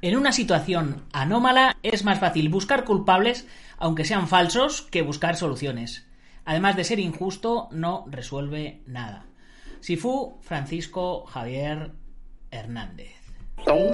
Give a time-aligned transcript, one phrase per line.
[0.00, 3.48] En una situación anómala es más fácil buscar culpables,
[3.78, 6.06] aunque sean falsos, que buscar soluciones.
[6.44, 9.26] Además de ser injusto, no resuelve nada.
[9.80, 11.90] Sifu Francisco Javier
[12.52, 13.16] Hernández.
[13.66, 13.92] On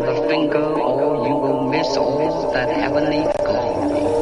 [0.00, 0.76] the finger
[1.26, 1.94] you will miss
[2.52, 4.21] that heavenly.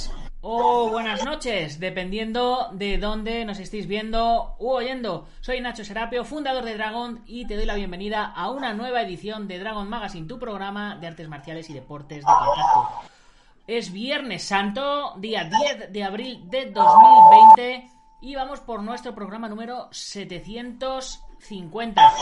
[0.41, 5.27] o buenas noches, dependiendo de dónde nos estéis viendo u oyendo.
[5.39, 9.47] Soy Nacho Serapio, fundador de Dragon, y te doy la bienvenida a una nueva edición
[9.47, 12.89] de Dragon Magazine, tu programa de artes marciales y deportes de contacto.
[13.67, 19.89] Es Viernes Santo, día 10 de abril de 2020, y vamos por nuestro programa número
[19.91, 22.13] 750.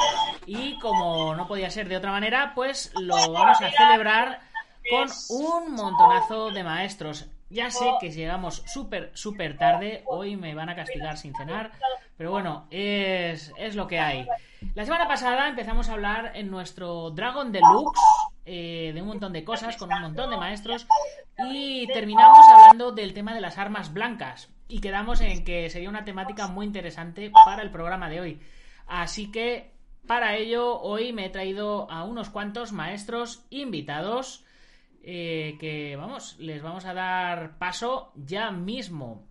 [0.46, 4.42] Y como no podía ser de otra manera, pues lo vamos a celebrar
[4.90, 7.30] con un montonazo de maestros.
[7.50, 10.04] Ya sé que llegamos súper, súper tarde.
[10.06, 11.72] Hoy me van a castigar sin cenar.
[12.16, 14.28] Pero bueno, es, es lo que hay.
[14.76, 18.00] La semana pasada empezamos a hablar en nuestro Dragon Deluxe
[18.46, 20.86] eh, de un montón de cosas, con un montón de maestros.
[21.52, 24.50] Y terminamos hablando del tema de las armas blancas.
[24.68, 28.42] Y quedamos en que sería una temática muy interesante para el programa de hoy.
[28.86, 29.72] Así que
[30.06, 34.44] para ello, hoy me he traído a unos cuantos maestros invitados
[35.12, 39.26] eh, que vamos, les vamos a dar paso ya mismo.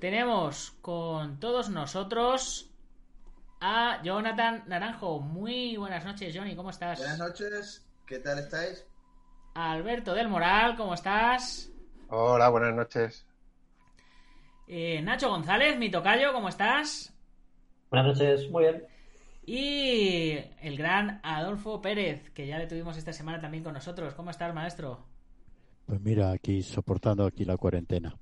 [0.00, 2.70] Tenemos con todos nosotros
[3.60, 5.20] a Jonathan Naranjo.
[5.20, 7.00] Muy buenas noches, Johnny, ¿cómo estás?
[7.00, 8.86] Buenas noches, ¿qué tal estáis?
[9.52, 11.70] Alberto del Moral, ¿cómo estás?
[12.08, 13.26] Hola, buenas noches.
[14.68, 17.12] Eh, Nacho González, mi tocayo, ¿cómo estás?
[17.90, 18.86] Buenas noches, muy bien.
[19.44, 24.14] Y el gran Adolfo Pérez, que ya le tuvimos esta semana también con nosotros.
[24.14, 25.09] ¿Cómo estás, maestro?
[25.90, 28.16] Pues mira, aquí soportando aquí la cuarentena.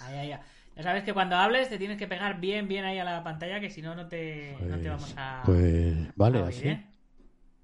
[0.00, 0.40] Ay, ay, ay.
[0.76, 3.60] Ya sabes que cuando hables te tienes que pegar bien, bien ahí a la pantalla,
[3.60, 5.42] que si no, no te, no te Pues, vamos a.
[5.44, 6.68] pues vale, a oír, así.
[6.68, 6.86] ¿eh?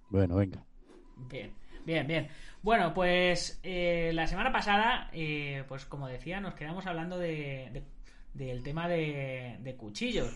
[0.09, 0.65] Bueno, venga.
[1.17, 1.53] Bien,
[1.85, 2.29] bien, bien.
[2.63, 7.83] Bueno, pues eh, la semana pasada, eh, pues como decía, nos quedamos hablando de, de-
[8.35, 10.33] del tema de, de cuchillos.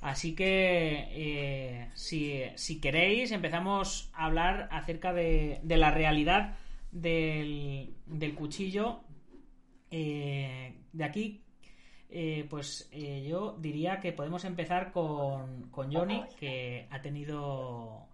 [0.00, 6.56] Así que, eh, si, si queréis, empezamos a hablar acerca de, de la realidad
[6.94, 9.00] del, del cuchillo.
[9.90, 11.44] Eh, de aquí,
[12.08, 18.08] eh, pues eh, yo diría que podemos empezar con, con Johnny, que ha tenido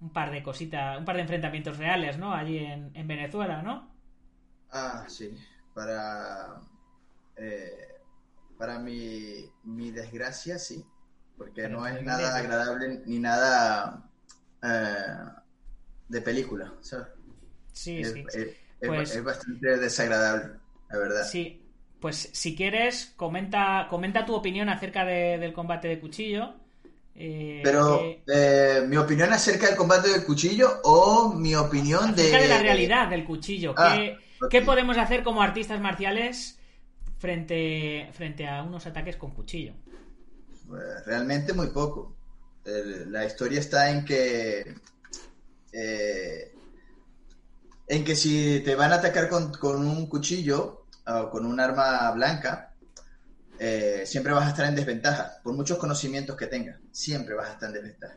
[0.00, 2.32] un par de cositas, un par de enfrentamientos reales, ¿no?
[2.32, 3.90] Allí en, en Venezuela, ¿no?
[4.70, 5.30] Ah, sí,
[5.74, 6.60] para,
[7.36, 8.00] eh,
[8.56, 10.84] para mi, mi desgracia, sí,
[11.36, 14.04] porque no es nada agradable ni nada
[16.08, 17.17] de película, ¿sabes?
[17.78, 18.24] Sí, es, sí.
[18.28, 20.54] es- es- Pues- es bastante desagradable,
[20.90, 21.24] la verdad.
[21.24, 21.60] Sí,
[22.00, 26.54] pues si quieres, comenta, comenta tu opinión acerca de- del combate de cuchillo.
[27.14, 32.30] Eh, Pero, eh, ¿mi opinión acerca del combate del cuchillo o mi opinión de...
[32.30, 33.74] de la realidad del cuchillo.
[33.76, 34.16] Ah, ¿Qué,
[34.50, 36.58] qué podemos hacer como artistas marciales
[37.18, 39.74] frente, frente a unos ataques con cuchillo?
[40.68, 42.16] Pues, Realmente muy poco.
[42.64, 44.74] La historia está en que
[45.72, 46.52] eh,
[47.88, 52.10] en que si te van a atacar con, con un cuchillo o con un arma
[52.12, 52.74] blanca,
[53.58, 57.52] eh, siempre vas a estar en desventaja, por muchos conocimientos que tengas, siempre vas a
[57.54, 58.16] estar en desventaja.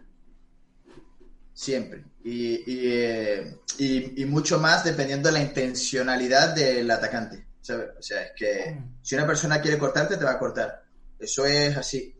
[1.53, 2.05] Siempre.
[2.23, 7.47] Y, y, eh, y- y mucho más dependiendo de la intencionalidad del atacante.
[7.63, 7.90] ¿sabes?
[7.99, 8.96] O sea, es que Mm.
[9.03, 10.81] si una persona quiere cortarte, te va a cortar.
[11.19, 12.16] Eso es así.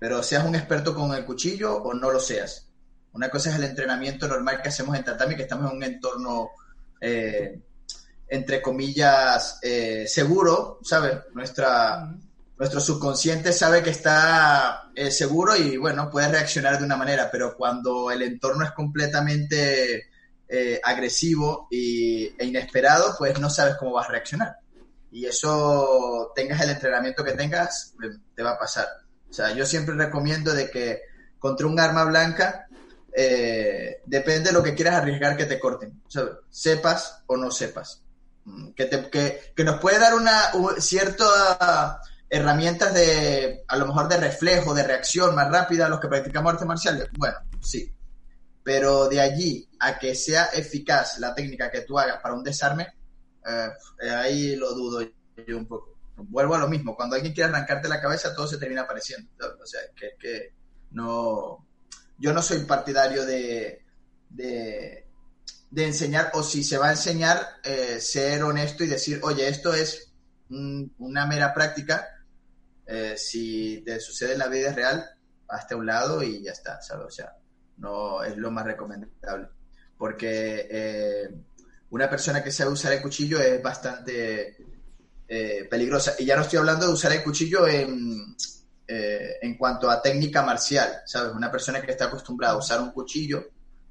[0.00, 2.68] Pero seas un experto con el cuchillo o no lo seas.
[3.14, 6.50] Una cosa es el entrenamiento normal que hacemos en tatami, que estamos en un entorno,
[7.00, 7.60] eh,
[8.28, 11.18] entre comillas, eh, seguro, ¿sabes?
[11.32, 12.12] Nuestra,
[12.58, 17.56] nuestro subconsciente sabe que está eh, seguro y, bueno, puede reaccionar de una manera, pero
[17.56, 20.08] cuando el entorno es completamente
[20.48, 24.56] eh, agresivo y, e inesperado, pues no sabes cómo vas a reaccionar.
[25.12, 27.94] Y eso, tengas el entrenamiento que tengas,
[28.34, 28.88] te va a pasar.
[29.30, 31.02] O sea, yo siempre recomiendo de que
[31.38, 32.66] contra un arma blanca,
[33.16, 36.32] eh, depende de lo que quieras arriesgar que te corten, ¿sabes?
[36.50, 38.02] Sepas o no sepas.
[38.44, 44.08] Mm, Que, te- que, que nos puede dar una cierta herramientas de, a lo mejor
[44.08, 47.08] de reflejo, de reacción más rápida a los que practicamos artes marciales.
[47.16, 47.92] Bueno, sí.
[48.62, 52.88] Pero de allí a que sea eficaz la técnica que tú hagas para un desarme,
[53.46, 55.02] eh, ahí lo dudo
[55.46, 55.92] yo un poco.
[56.16, 59.28] Vuelvo a lo mismo, cuando alguien quiere arrancarte la cabeza, todo se termina apareciendo.
[59.62, 60.54] O sea, que, que
[60.92, 61.66] no.
[62.18, 63.84] Yo no soy partidario de,
[64.30, 65.06] de,
[65.76, 70.12] enseñar, o si se va a enseñar, eh, ser honesto y decir, oye, esto es
[70.50, 72.08] un- una mera práctica.
[72.86, 75.04] eh, si te sucede en la vida real,
[75.48, 77.06] hazte a un lado y ya está, ¿sabes?
[77.06, 77.32] O sea,
[77.78, 79.48] no es lo más recomendable.
[79.96, 81.28] Porque eh,
[81.90, 84.56] una persona que sabe usar el cuchillo es bastante
[85.70, 86.14] peligrosa.
[86.18, 88.36] Y ya no estoy hablando de usar el cuchillo en,
[88.86, 91.32] eh, en cuanto a técnica marcial, ¿sabes?
[91.32, 93.44] Una persona que está acostumbrada a usar un cuchillo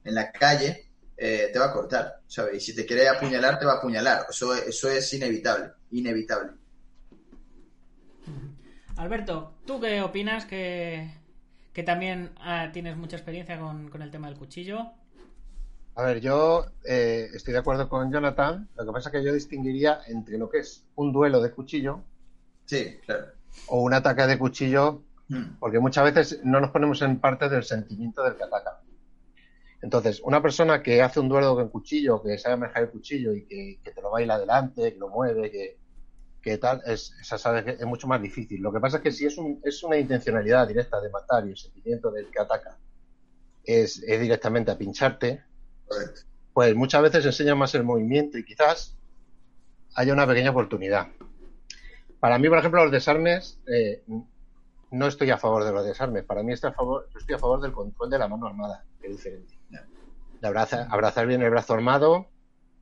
[0.03, 2.55] en la calle eh, te va a cortar, ¿sabes?
[2.55, 4.25] Y si te quiere apuñalar, te va a apuñalar.
[4.29, 6.51] Eso, eso es inevitable, inevitable.
[8.97, 10.45] Alberto, ¿tú qué opinas?
[10.45, 11.09] Que,
[11.71, 14.91] que también ah, tienes mucha experiencia con, con el tema del cuchillo.
[15.95, 18.67] A ver, yo eh, estoy de acuerdo con Jonathan.
[18.75, 22.03] Lo que pasa es que yo distinguiría entre lo que es un duelo de cuchillo
[22.65, 23.27] Sí, claro.
[23.67, 27.63] O un ataque de cuchillo, Mm, porque muchas veces no nos ponemos en parte del
[27.63, 28.81] sentimiento del que ataca.
[29.81, 33.45] Entonces, una persona que hace un duelo con cuchillo, que sabe manejar el cuchillo y
[33.45, 35.77] que, que te lo baila adelante, que lo mueve, que,
[36.41, 38.61] que tal, es, esa sabe que es mucho más difícil.
[38.61, 41.51] Lo que pasa es que si es, un, es una intencionalidad directa de matar y
[41.51, 42.77] el sentimiento del que ataca
[43.63, 45.43] es, es directamente a pincharte,
[45.85, 46.21] correcto.
[46.53, 48.95] pues muchas veces enseña más el movimiento y quizás
[49.95, 51.07] haya una pequeña oportunidad.
[52.23, 54.01] Para mí, por ejemplo, los desarmes, eh,
[54.91, 56.23] no estoy a favor de los desarmes.
[56.23, 58.85] Para mí estoy a favor, yo estoy a favor del control de la mano armada,
[59.01, 59.53] que es diferente.
[60.39, 62.29] De abraza- abrazar bien el brazo armado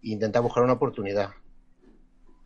[0.04, 1.32] e intentar buscar una oportunidad.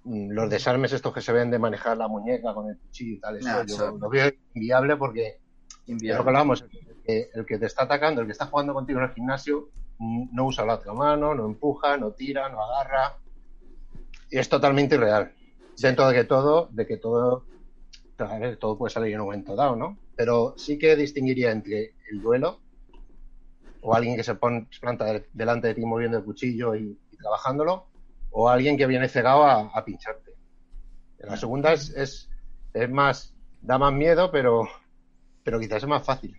[0.05, 3.19] Mm, Los desarmes estos que se ven de manejar la muñeca con el cuchillo y
[3.19, 6.29] tal, eso No, yo eso- lo veo inviable porque es lo que Inviable.
[6.29, 6.69] hablábamos, el
[7.03, 9.67] que, el que te está atacando, el que está jugando contigo en el gimnasio,
[9.97, 13.17] mm, no usa la otra mano, no empuja, no tira, no agarra.
[14.29, 15.33] Y es totalmente irreal.
[15.77, 17.45] Dentro de que todo, de que todo,
[18.59, 19.97] todo puede salir en un momento dado, ¿no?
[20.15, 22.61] Pero sí que distinguiría entre el duelo
[23.81, 27.87] o alguien que se, pone, planta de- delante de ti moviendo el cuchillo y, trabajándolo,
[28.31, 30.31] o alguien que viene cegado a, pincharte.
[31.19, 32.29] La segunda es, es,
[32.73, 34.67] es más, da más miedo, pero,
[35.43, 36.37] pero quizás es más fácil.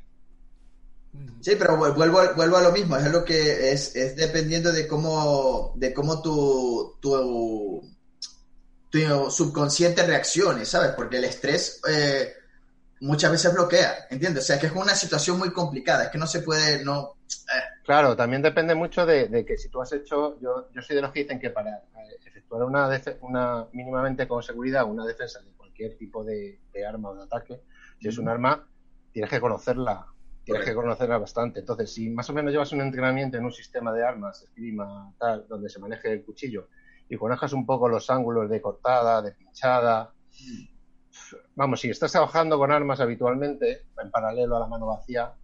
[1.41, 4.87] Sí, pero vu- vuelvo, vuelvo a lo mismo, es lo que es, es dependiendo de
[4.87, 7.83] cómo, de cómo tu, tu,
[8.91, 10.91] tu subconsciente reaccione, ¿sabes?
[10.93, 12.33] Porque el estrés eh,
[13.00, 14.44] muchas veces bloquea, ¿entiendes?
[14.44, 17.17] O sea, que es una situación muy complicada, es que no se puede, no...
[17.85, 21.03] Claro, también depende mucho de, de que si tú has hecho, yo, yo soy de
[21.03, 22.88] los que dicen que para eh, efectuar una,
[23.21, 27.61] una mínimamente con seguridad una defensa de cualquier tipo de, de arma o de ataque,
[28.00, 28.67] si es un arma,
[29.12, 30.06] tienes que conocerla,
[30.44, 31.61] tienes que conocerla bastante.
[31.61, 35.47] Entonces, si más o menos llevas un entrenamiento en un sistema de armas, esgrima, tal,
[35.49, 36.69] donde se maneje el cuchillo,
[37.08, 40.12] y conozcas un poco los ángulos de cortada, de pinchada,
[41.55, 45.35] vamos, si estás trabajando con armas habitualmente, en paralelo a la mano vacía,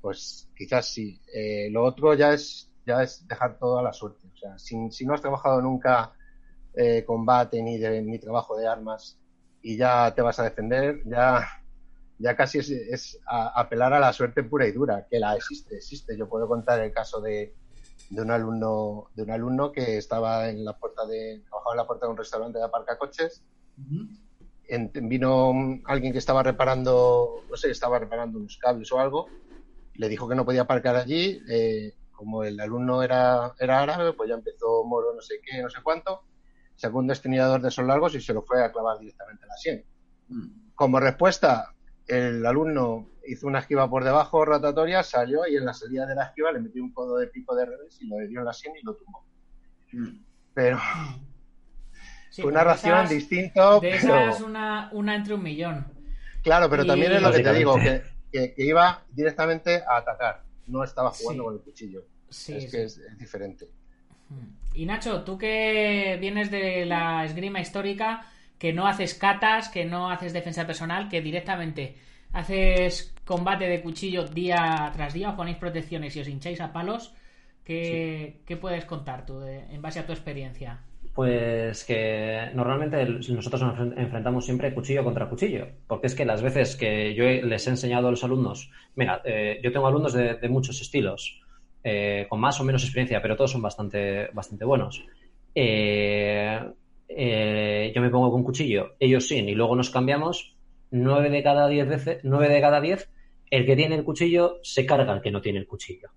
[0.00, 1.20] pues quizás sí.
[1.34, 4.28] Eh, lo otro ya es, ya es dejar todo a la suerte.
[4.34, 6.14] O sea, si, si no has trabajado nunca
[6.74, 9.20] eh, combate ni, de, ni trabajo de armas
[9.62, 11.46] y ya te vas a defender, ya,
[12.18, 15.76] ya casi es, es a- apelar a la suerte pura y dura, que la existe,
[15.76, 16.16] existe.
[16.16, 17.54] Yo puedo contar el caso de,
[18.10, 21.86] de un alumno, de un alumno que estaba en la puerta de, trabajaba en la
[21.86, 23.44] puerta de un restaurante de aparcacoches
[24.68, 29.28] en- vino mm, alguien que estaba reparando, no sé, estaba reparando unos cables o algo,
[29.94, 34.28] le dijo que no podía aparcar allí, eh, como el alumno era, era árabe, pues
[34.28, 36.22] ya empezó moro no sé qué, no sé cuánto,
[36.74, 39.56] sacó un destornillador de esos largos y se lo fue a clavar directamente en la
[39.56, 39.84] sien.
[40.28, 40.70] Mm.
[40.74, 41.75] Como respuesta,
[42.06, 46.24] el alumno hizo una esquiva por debajo rotatoria, salió y en la salida de la
[46.26, 48.74] esquiva le metió un codo de pico de revés y lo dio en la sien
[48.80, 49.24] y lo tumbó.
[49.92, 50.18] Mm.
[50.54, 50.78] Pero
[52.30, 54.18] Sí, fue una ración esas- distinta, De pero...
[54.28, 55.86] esas una, una entre un millón.
[56.42, 58.10] Claro, pero Y- también es lo que te digo, que, Básicamente.
[58.30, 61.46] que- que iba directamente a atacar, no estaba jugando Sí.
[61.46, 62.04] con el cuchillo.
[62.28, 62.70] Sí, es sí.
[62.70, 63.68] que es, es diferente.
[64.74, 68.26] Y Nacho, tú que vienes de la esgrima histórica,
[68.58, 71.96] que no haces catas, que no haces defensa personal, que directamente
[72.32, 77.14] haces combate de cuchillo día tras día, os ponéis protecciones y os hincháis a palos,
[77.64, 80.80] ¿qué, qué puedes contar tú de- en base a tu experiencia?
[81.14, 86.42] Pues que normalmente nosotros nos enfren- enfrentamos siempre cuchillo contra cuchillo, porque es que las
[86.42, 90.34] veces que yo les he enseñado a los alumnos, mira, eh, yo tengo alumnos de,
[90.34, 91.40] de muchos estilos,
[91.82, 95.06] eh, con más o menos experiencia, pero todos son bastante, bastante buenos.
[95.54, 96.60] Eh,
[97.08, 100.56] eh, yo me pongo con cuchillo, ellos sí, y luego nos cambiamos,
[100.90, 103.10] nueve de cada diez veces, nueve de cada diez,
[103.50, 106.10] el que tiene el cuchillo se carga al que no tiene el cuchillo.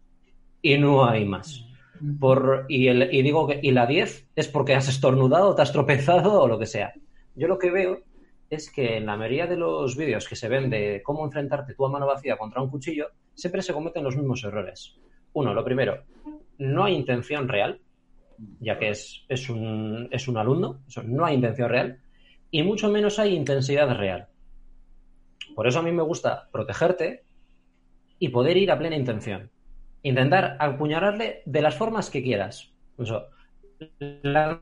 [0.62, 1.66] Y no hay más.
[2.20, 5.72] Por, y, el, y digo que y la 10 es porque has estornudado, te has
[5.72, 6.94] tropezado o lo que sea.
[7.36, 8.04] Yo lo que veo
[8.50, 11.86] es que en la mayoría de los vídeos que se ven de cómo enfrentarte tú
[11.86, 14.98] a mano vacía contra un cuchillo, siempre se cometen los mismos errores.
[15.34, 16.04] Uno, lo primero,
[16.58, 17.80] no hay intención real,
[18.60, 22.00] ya que es, es, un, es un alumno, eso, no hay intención real,
[22.52, 24.28] y mucho menos hay intensidad real.
[25.56, 27.24] Por eso a mí me gusta protegerte
[28.18, 29.50] y poder ir a plena intención.
[30.04, 32.72] Intentar apuñalarle de las formas que quieras.
[32.98, 33.26] Eso,
[34.00, 34.60] la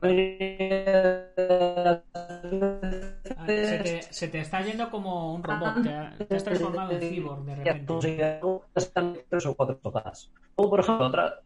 [3.46, 5.82] Se te, se te está yendo como un robot.
[5.82, 8.40] Te, te has transformado en cyborg de repente.
[8.74, 10.30] están tres o cuatro tocadas.
[10.54, 11.40] O, por ejemplo, otra.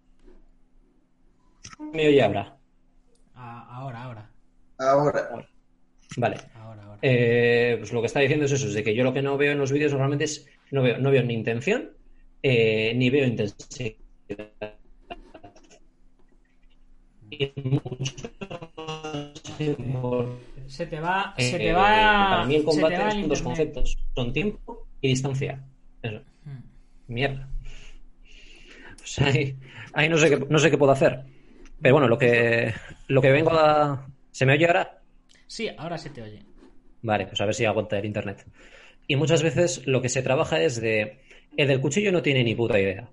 [1.92, 2.56] ¿Me oye ahora?
[3.34, 4.30] Ah, ahora, ahora.
[4.78, 5.46] Ahora,
[6.16, 6.36] Vale.
[6.54, 6.98] Ahora, ahora.
[7.02, 9.36] Eh, pues lo que está diciendo es eso, es de que yo lo que no
[9.36, 11.90] veo en los vídeos normalmente es, no veo, no veo ni intención,
[12.42, 13.96] eh, ni veo intensidad.
[17.30, 18.14] Y mucho
[20.66, 21.34] Se te va.
[21.38, 21.82] Eh, Se te va.
[22.30, 25.64] para mí el se te combate son dos conceptos, son tiempo y distancia.
[26.02, 26.20] Eso.
[26.44, 26.62] Hmm.
[27.08, 27.48] Mierda.
[28.98, 29.56] Pues ahí,
[29.94, 31.24] ahí no sé qué, no sé qué puedo hacer.
[31.82, 32.72] Pero bueno, lo que
[33.08, 34.06] lo que vengo a.
[34.30, 35.02] ¿Se me oye ahora?
[35.46, 36.44] Sí, ahora se te oye.
[37.02, 38.46] Vale, pues a ver si aguanta el internet.
[39.08, 41.18] Y muchas veces lo que se trabaja es de.
[41.56, 43.10] El del cuchillo no tiene ni puta idea.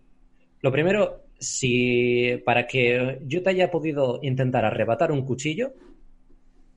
[0.61, 5.73] Lo primero, si para que yo te haya podido intentar arrebatar un cuchillo,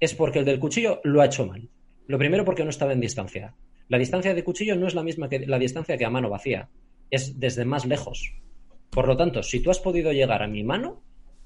[0.01, 1.69] es porque el del cuchillo lo ha hecho mal.
[2.07, 3.55] Lo primero porque no estaba en distancia.
[3.89, 6.71] La distancia de cuchillo no es la misma que la distancia que a mano vacía.
[7.11, 8.33] Es desde más lejos.
[8.91, 11.02] Por lo tanto, si tú has podido llegar a mi mano,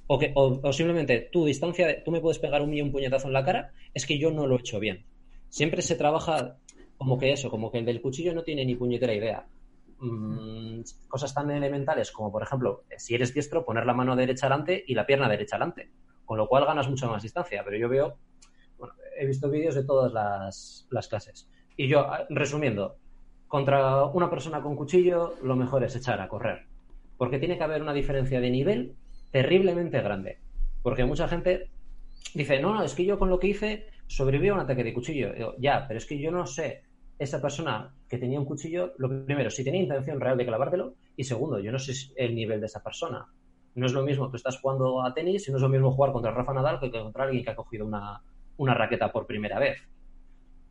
[0.06, 3.32] o, que, o, simplemente tu distancia, de- tú me puedes pegar un, un puñetazo en
[3.32, 5.04] la cara, es que yo no lo he hecho bien.
[5.48, 6.58] Siempre se trabaja
[6.96, 9.46] como que eso, como que el del cuchillo no tiene ni puñetera idea.
[9.98, 14.84] Mm, cosas tan elementales como, por ejemplo, si eres diestro, poner la mano derecha adelante
[14.86, 15.90] y la pierna derecha adelante,
[16.24, 17.62] con lo cual ganas mucha más distancia.
[17.64, 18.18] Pero yo veo,
[18.78, 21.48] bueno, he visto vídeos de todas las, las clases.
[21.76, 22.96] Y yo, ah, resumiendo,
[23.48, 26.66] contra una persona con cuchillo, lo mejor es echar a correr.
[27.16, 28.96] Porque tiene que haber una diferencia de nivel
[29.30, 30.38] terriblemente grande.
[30.82, 31.70] Porque mucha gente
[32.34, 34.94] dice, no, no, es que yo con lo que hice sobreviví a un ataque de
[34.94, 35.32] cuchillo.
[35.58, 36.82] Ya, pero es que yo no sé
[37.18, 41.24] esa persona que tenía un cuchillo, lo primero, si tenía intención real de clavártelo, y
[41.24, 43.26] segundo, yo no sé el nivel de esa persona.
[43.74, 46.12] No es lo mismo, tú estás jugando a tenis y no es lo mismo jugar
[46.12, 48.22] contra Rafa Nadal que contra alguien que ha cogido una,
[48.58, 49.78] una raqueta por primera vez.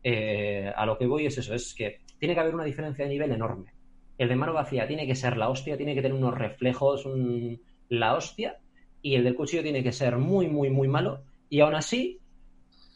[0.02, 3.10] Eh, a lo que voy es eso, es que tiene que haber una diferencia de
[3.10, 3.72] nivel enorme.
[4.18, 7.60] El de mano vacía tiene que ser la hostia, tiene que tener unos reflejos, un-
[7.88, 8.58] la hostia,
[9.02, 12.20] y el del cuchillo tiene que ser muy, muy, muy malo, y aún así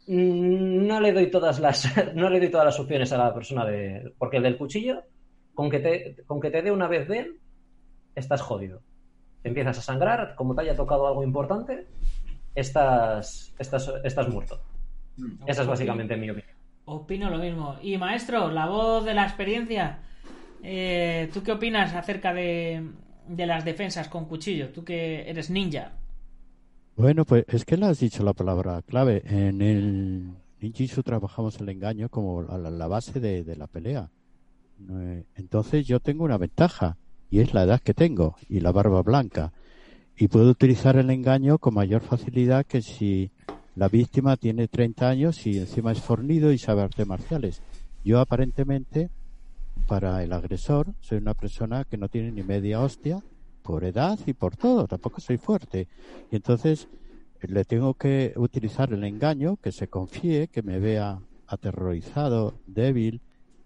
[0.06, 3.64] mm, no le doy todas las no le doy todas las opciones a la persona
[3.64, 5.02] de porque el del cuchillo
[5.54, 7.37] con que te con que te dé una vez de él
[8.14, 8.82] estás jodido
[9.42, 11.87] te empiezas a sangrar como te haya tocado algo importante
[12.54, 14.61] estás estás estás muerto
[15.20, 15.49] Mm.
[15.49, 16.56] esa es básicamente mi opinión
[16.87, 17.76] Opino lo mismo.
[17.82, 20.00] Y maestro, la voz de la experiencia,
[20.61, 22.82] eh, ¿tú qué opinas acerca de,
[23.37, 24.70] de las defensas con cuchillo?
[24.70, 25.92] Tú que eres ninja.
[26.96, 29.22] Bueno, pues es que le has dicho la palabra clave.
[29.26, 34.10] En el ninjitsu trabajamos el engaño como la, la- base de, de la pelea.
[34.90, 36.96] Eh, Entonces yo tengo una ventaja
[37.30, 39.52] y es la edad que tengo y la barba blanca.
[40.16, 43.30] Y puedo utilizar el engaño con mayor facilidad que si
[43.76, 47.62] la víctima tiene 30 años y encima es fornido y sabe artes marciales.
[48.04, 49.08] Yo aparentemente,
[49.80, 53.22] para el agresor, soy una persona que no tiene ni media hostia
[53.62, 54.87] por edad y por todo.
[54.87, 55.88] Tampoco soy fuerte.
[56.30, 56.88] Y entonces
[57.42, 63.20] le tengo que utilizar el engaño, que se confíe, que me vea aterrorizado, débil,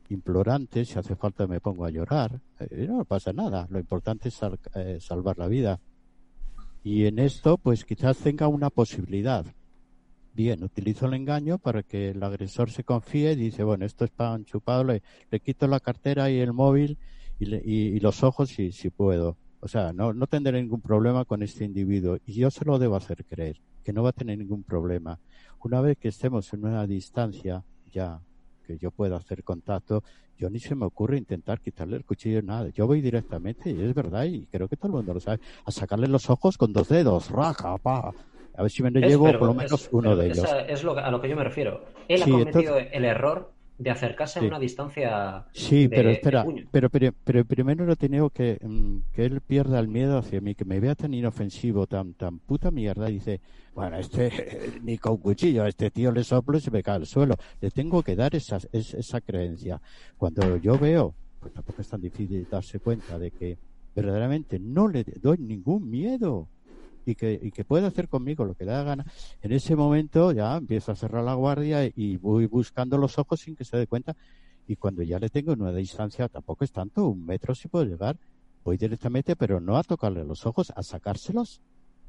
[0.09, 2.41] implorante, si hace falta me pongo a llorar.
[2.61, 4.41] Eh, no pasa nada, lo importante es
[4.75, 5.81] eh, salvar la vida.
[6.83, 9.47] Y en esto, pues quizás tenga una posibilidad.
[10.35, 14.11] Bien, utilizo el engaño para que el agresor se confíe y dice, bueno, esto es
[14.11, 15.01] pan chupado, le,
[15.31, 16.99] le quito la cartera y el móvil
[17.39, 19.37] y, le- y- y los ojos si, si puedo.
[19.61, 22.97] O sea, no, no tendré ningún problema con este individuo y yo se lo debo
[22.97, 25.21] hacer creer, que no va a tener ningún problema.
[25.63, 27.63] Una vez que estemos en una distancia
[27.93, 28.21] ya
[28.67, 30.03] que yo pueda hacer contacto,
[30.37, 32.71] yo ni se me ocurre intentar quitarle el cuchillo, nada.
[32.71, 35.71] Yo voy directamente, y es verdad, y creo que todo el mundo lo sabe, a
[35.71, 38.13] sacarle los ojos con dos dedos, raja, pa.
[38.57, 40.39] A ver si me lo llevo pero por lo es- menos uno de ellos.
[40.39, 43.53] esa es lo a lo que yo me refiero él Sí, ha cometido el error
[43.77, 44.45] de acercarse Sí.
[44.45, 45.47] a una distancia.
[45.53, 49.81] Sí, de- pero espera, pero, pero, pero primero lo tengo que, mm, que él pierda
[49.81, 53.41] el miedo hacia mí, que me vea tan inofensivo, tan, tan puta mierda, y dice,
[53.75, 54.31] bueno, este,
[54.85, 57.35] ni con cuchillo, a este tío le soplo y se me cae al suelo.
[57.61, 59.81] Le tengo que dar esa, es- esa creencia.
[60.17, 63.59] Cuando yo veo, pues tampoco es tan difícil darse cuenta de que
[63.97, 66.47] verdaderamente no le doy ningún miedo
[67.07, 69.05] y que, y que puede hacer conmigo lo que le da gana,
[69.43, 73.57] en ese momento ya empiezo a cerrar la guardia y voy buscando los ojos sin
[73.57, 74.17] que se dé cuenta
[74.67, 77.85] y cuando ya le tengo en una distancia, tampoco es tanto, un metro si puedo
[77.85, 78.19] llegar,
[78.65, 81.61] voy directamente, pero no a tocarle los ojos, a sacárselos.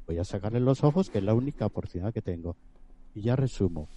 [0.06, 2.56] Voy a sacarle los ojos, que es la única oportunidad que tengo.
[3.14, 3.88] Y ya resumo.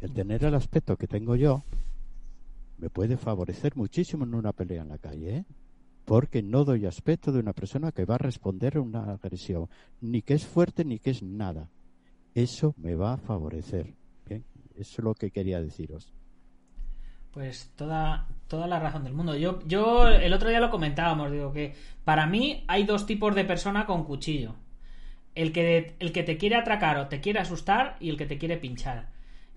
[0.00, 1.64] El tener el aspecto que tengo yo
[2.78, 5.44] me puede favorecer muchísimo en una pelea en la calle, ¿eh?
[6.04, 9.68] Porque no doy aspecto de una persona que va a responder a una agresión,
[10.00, 11.70] ni que es fuerte ni que es nada.
[12.34, 13.94] Eso me va a favorecer.
[14.26, 14.44] Bien,
[14.74, 16.12] eso es lo que quería deciros.
[17.30, 19.34] Pues toda, toda la razón del mundo.
[19.34, 23.44] Yo, yo el otro día lo comentábamos, digo que para mí hay dos tipos de
[23.44, 24.54] persona con cuchillo.
[25.34, 28.38] El que, el que te quiere atracar o te quiere asustar y el que te
[28.38, 29.13] quiere pinchar.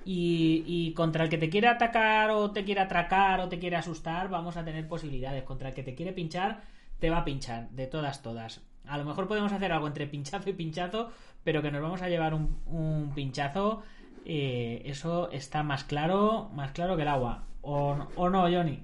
[0.09, 4.29] Y, contra el que te quiere atacar o te quiere atracar o te quiere asustar,
[4.29, 5.43] vamos a tener posibilidades.
[5.43, 6.61] Contra el que te quiere pinchar,
[6.97, 8.61] te va a pinchar, de todas, todas.
[8.87, 11.11] A lo mejor podemos hacer algo entre pinchazo y pinchazo,
[11.43, 13.83] pero que nos vamos a llevar un, pinchazo,
[14.25, 17.43] eh, eso está más claro, más claro que el agua.
[17.61, 18.81] ¿O, o no, Johnny?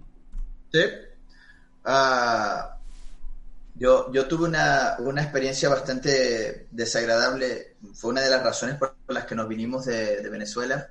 [0.74, 0.82] Sí.
[1.86, 2.80] Ah,
[3.76, 7.78] yo, yo tuve una, una experiencia bastante desagradable.
[7.94, 10.90] Fue una de las razones por las que nos vinimos de Venezuela.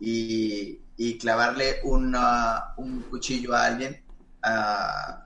[0.00, 0.80] Y,
[1.18, 3.96] clavarle una- un cuchillo a alguien
[4.42, 5.24] ah,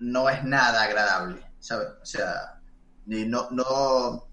[0.00, 1.88] no es nada agradable, ¿sabes?
[2.02, 2.34] O sea,
[3.06, 4.28] no, no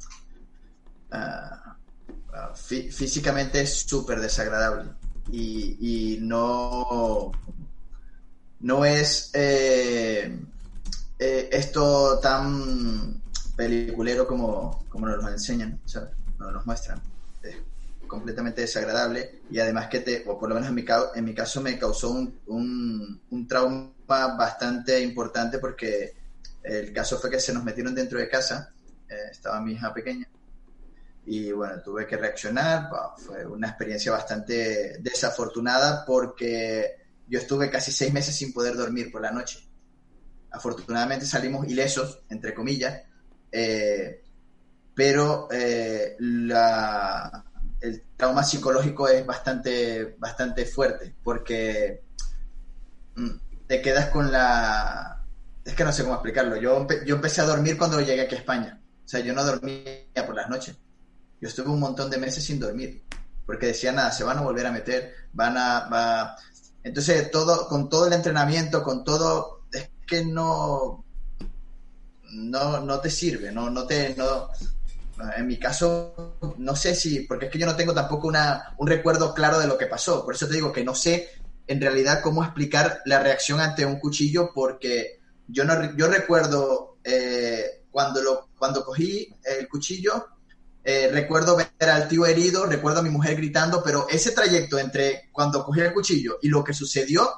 [2.56, 4.92] fí- físicamente es súper desagradable.
[5.32, 7.32] Y, y no,
[8.60, 10.40] no es eh,
[11.20, 13.22] eh, esto tan
[13.56, 16.12] peliculero como, como nos lo enseñan, ¿sabes?
[16.38, 17.02] Nos muestran.
[18.10, 20.86] Completamente desagradable y además que te, o por lo menos en mi,
[21.16, 26.16] en mi caso me causó un, un, trauma bastante importante porque
[26.64, 28.74] el caso fue que se nos metieron dentro de casa,
[29.08, 30.28] eh, estaba mi hija pequeña
[31.26, 32.90] y bueno, tuve que reaccionar.
[33.18, 36.96] Fue una experiencia bastante desafortunada porque
[37.28, 39.60] yo estuve casi seis meses sin poder dormir por la noche.
[40.52, 43.04] Afortunadamente salimos ilesos, entre comillas,
[43.52, 44.24] eh,
[44.96, 47.46] pero eh, la-
[47.82, 52.04] el trauma psicológico es bastante, bastante fuerte porque
[53.16, 53.30] mm,
[53.68, 55.26] te quedas con la...
[55.64, 56.56] Es que no sé cómo explicarlo.
[56.58, 58.82] Yo, yo empecé a dormir cuando llegué aquí a España.
[59.06, 60.78] O sea, yo no dormía por las noches.
[61.42, 63.04] Yo estuve un montón de meses sin dormir,
[63.46, 66.36] porque decía nada, se van a volver a meter, van a, va...
[66.84, 71.06] entonces todo, con todo el entrenamiento, con todo, es que no,
[72.32, 74.16] no, no te sirve, no, no te,
[75.38, 78.88] en mi caso, no sé si, porque es que yo no tengo tampoco una, un
[78.88, 81.30] recuerdo claro de lo que pasó, por eso te digo que no sé
[81.68, 87.84] en realidad cómo explicar la reacción ante un cuchillo, porque yo no, yo recuerdo eh,
[87.92, 90.28] cuando lo, cuando cogí el cuchillo,
[90.84, 95.30] eh, recuerdo ver al tío herido, recuerdo a mi mujer gritando, pero ese trayecto entre
[95.32, 97.30] cuando cogí el cuchillo y lo que sucedió,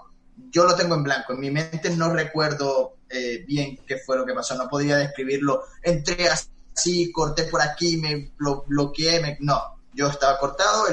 [0.49, 1.33] yo lo tengo en blanco.
[1.33, 5.63] En mi mente no recuerdo eh, bien qué fue lo que pasó, no podría describirlo.
[5.81, 6.47] Entré así,
[7.11, 9.37] corté por aquí, me blo- bloqueé, me...
[9.41, 9.61] no,
[9.93, 10.87] yo estaba cortado,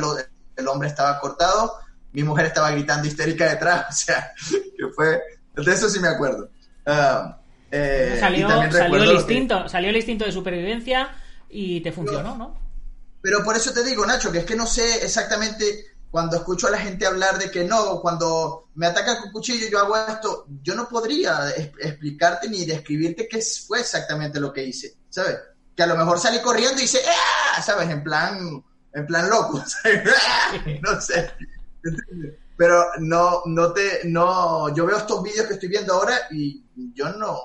[0.56, 1.72] el, hombre estaba cortado,
[2.12, 5.20] mi mujer estaba gritando histérica detrás, o sea, que fue,
[5.54, 6.50] de eso sí me acuerdo.
[6.86, 11.10] Ah, eh, salió salió el que- instinto, salió el instinto de supervivencia
[11.48, 12.56] y te funcionó, ¿no?
[13.20, 16.70] Pero por eso te digo, Nacho, que es que no sé exactamente cuando escucho a
[16.70, 20.74] la gente hablar de que no, cuando me atacan con cuchillo yo hago esto, yo
[20.74, 25.36] no podría explicarte ni describirte qué fue exactamente lo que hice, ¿sabes?
[25.78, 27.62] Que a lo mejor salí corriendo y hice, ¡ah!
[27.62, 27.88] ¿sabes?
[27.88, 30.02] En plan, en plan loco, ¿sabes?
[30.28, 30.52] ¡Ah!
[30.82, 31.30] no sé.
[32.56, 36.64] Pero no, no te, no, yo veo estos vídeos que estoy viendo ahora y
[36.94, 37.38] yo no,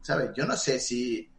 [0.00, 0.30] ¿sabes?
[0.34, 1.30] Yo no sé si,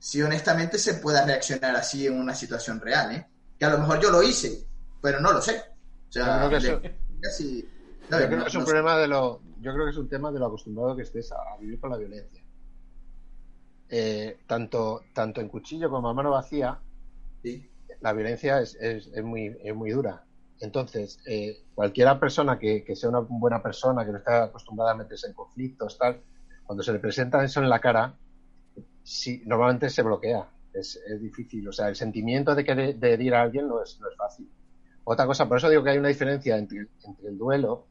[0.00, 3.28] si honestamente se pueda reaccionar así en una situación real, ¿eh?
[3.56, 4.66] Que a lo mejor yo lo hice,
[5.00, 5.62] pero no lo sé.
[6.08, 8.26] O sea, Yo creo que eso- de- casi, Yo ¿sabes?
[8.26, 8.72] creo No- que es un no sé.
[8.72, 9.40] problema de lo.
[9.60, 11.90] Yo creo que es un tema de lo acostumbrado que estés a, a vivir con
[11.90, 12.37] la violencia.
[13.88, 16.82] Eh, tanto, tanto en cuchillo como a mano vacía,
[17.42, 17.70] Sí.
[18.00, 20.24] la violencia es, es, es muy, es muy dura.
[20.60, 24.96] Entonces, eh, cualquiera persona que, que sea una buena persona, que no está acostumbrada a
[24.96, 26.24] meterse en conflictos, tal,
[26.64, 28.18] cuando se le presenta eso en la cara,
[29.02, 30.50] sí, normalmente se bloquea.
[30.72, 31.66] Es, es difícil.
[31.68, 34.16] O sea, el sentimiento de, que de, de herir a alguien no es, no es
[34.16, 34.52] fácil.
[35.04, 37.88] Otra cosa, por eso digo que hay una diferencia entre, entre el duelo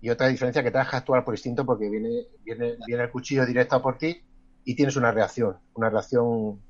[0.00, 3.46] Y otra diferencia que te deja actuar por instinto porque viene, viene, viene el cuchillo
[3.46, 4.20] directo a por ti
[4.64, 6.62] y tienes una reacción, una reacción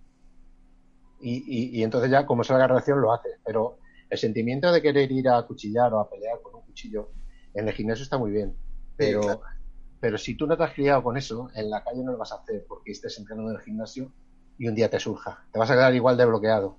[1.21, 3.41] y, y, y entonces ya como salga la reacción lo haces.
[3.45, 3.79] Pero
[4.11, 7.11] el sentimiento de querer ir a cuchillar o a pelear con un cuchillo
[7.55, 8.57] en el gimnasio está muy bien.
[8.97, 9.41] Pero, claro.
[10.01, 12.33] pero si tú no te has criado con eso, en la calle no lo vas
[12.33, 14.13] a hacer porque estés entrenando en el gimnasio
[14.59, 15.45] y un día te surja.
[15.53, 16.79] Te vas a quedar igual de bloqueado.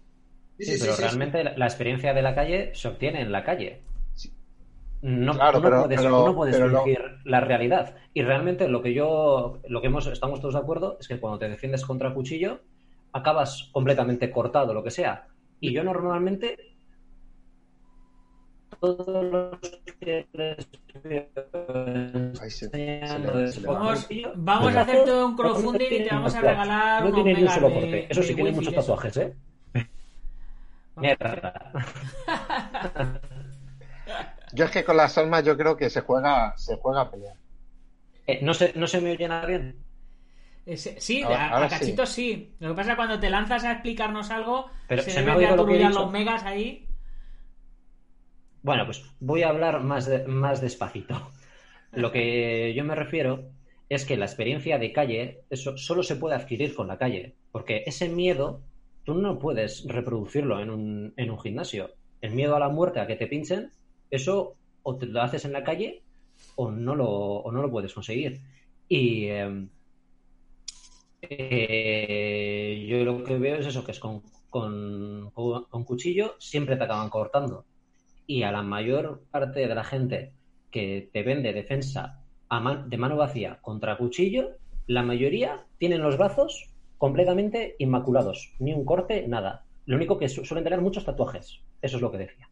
[0.58, 3.44] Sí, Sí, pero sí, realmente la- la experiencia de la calle se obtiene en la
[3.44, 3.82] calle.
[5.06, 7.96] No, Claro, tú no pero- puedes, pero- tú no puedes no- fingir la realidad.
[8.14, 11.40] Y realmente lo que yo, lo que hemos, estamos todos de acuerdo es que cuando
[11.40, 12.62] te defiendes contra el cuchillo,
[13.12, 15.28] acabas completamente cortado, lo que sea.
[15.60, 16.78] Y yo normalmente
[18.80, 19.60] todos los
[20.00, 20.68] que les
[21.04, 22.70] se- se
[23.20, 23.68] le- se le.
[24.36, 27.50] Vamos, a hacer todo un crowdfunding y te vamos a regalar No tiene ni un
[27.50, 28.08] solo de- corte.
[28.10, 28.82] Eso sí, tiene muchos eso.
[28.82, 29.34] tatuajes, ¿eh?
[30.96, 31.72] Mierda.
[34.54, 37.36] Yo es que con las almas yo creo que se juega, se juega a pelear.
[38.28, 39.76] Eh, no, se, ¿No se me oye nada bien?
[40.76, 41.80] Sí, Ahora- a, a ahora sí.
[41.80, 42.56] cachitos sí.
[42.60, 45.26] Lo que pasa es que cuando te lanzas a explicarnos algo, Pero se, se me
[45.26, 46.88] deben ha de oído lo que he los megas ahí.
[48.62, 51.30] Bueno, pues voy a hablar más, de- más despacito.
[51.92, 53.50] Lo que yo me refiero
[53.90, 57.84] es que la experiencia de calle eso solo se puede adquirir con la calle, porque
[57.86, 58.62] ese miedo
[59.04, 61.92] tú no puedes reproducirlo en un, en un gimnasio.
[62.22, 63.72] El miedo a la muerte, a que te pinchen,
[64.16, 66.04] eso o te lo haces en la calle
[66.56, 68.42] o no lo, o no lo puedes conseguir.
[68.88, 69.68] Y eh,
[71.22, 76.84] eh, yo lo que veo es eso, que es con, con, con- cuchillo siempre te
[76.84, 77.66] acaban cortando.
[78.28, 80.34] Y a la mayor parte de la gente
[80.72, 84.52] que te vende defensa a de mano vacía contra cuchillo,
[84.88, 88.54] la mayoría tienen los brazos completamente inmaculados.
[88.60, 89.66] Ni un corte, nada.
[89.86, 91.62] Lo único que su- suelen tener muchos tatuajes.
[91.82, 92.50] Eso es lo que decía.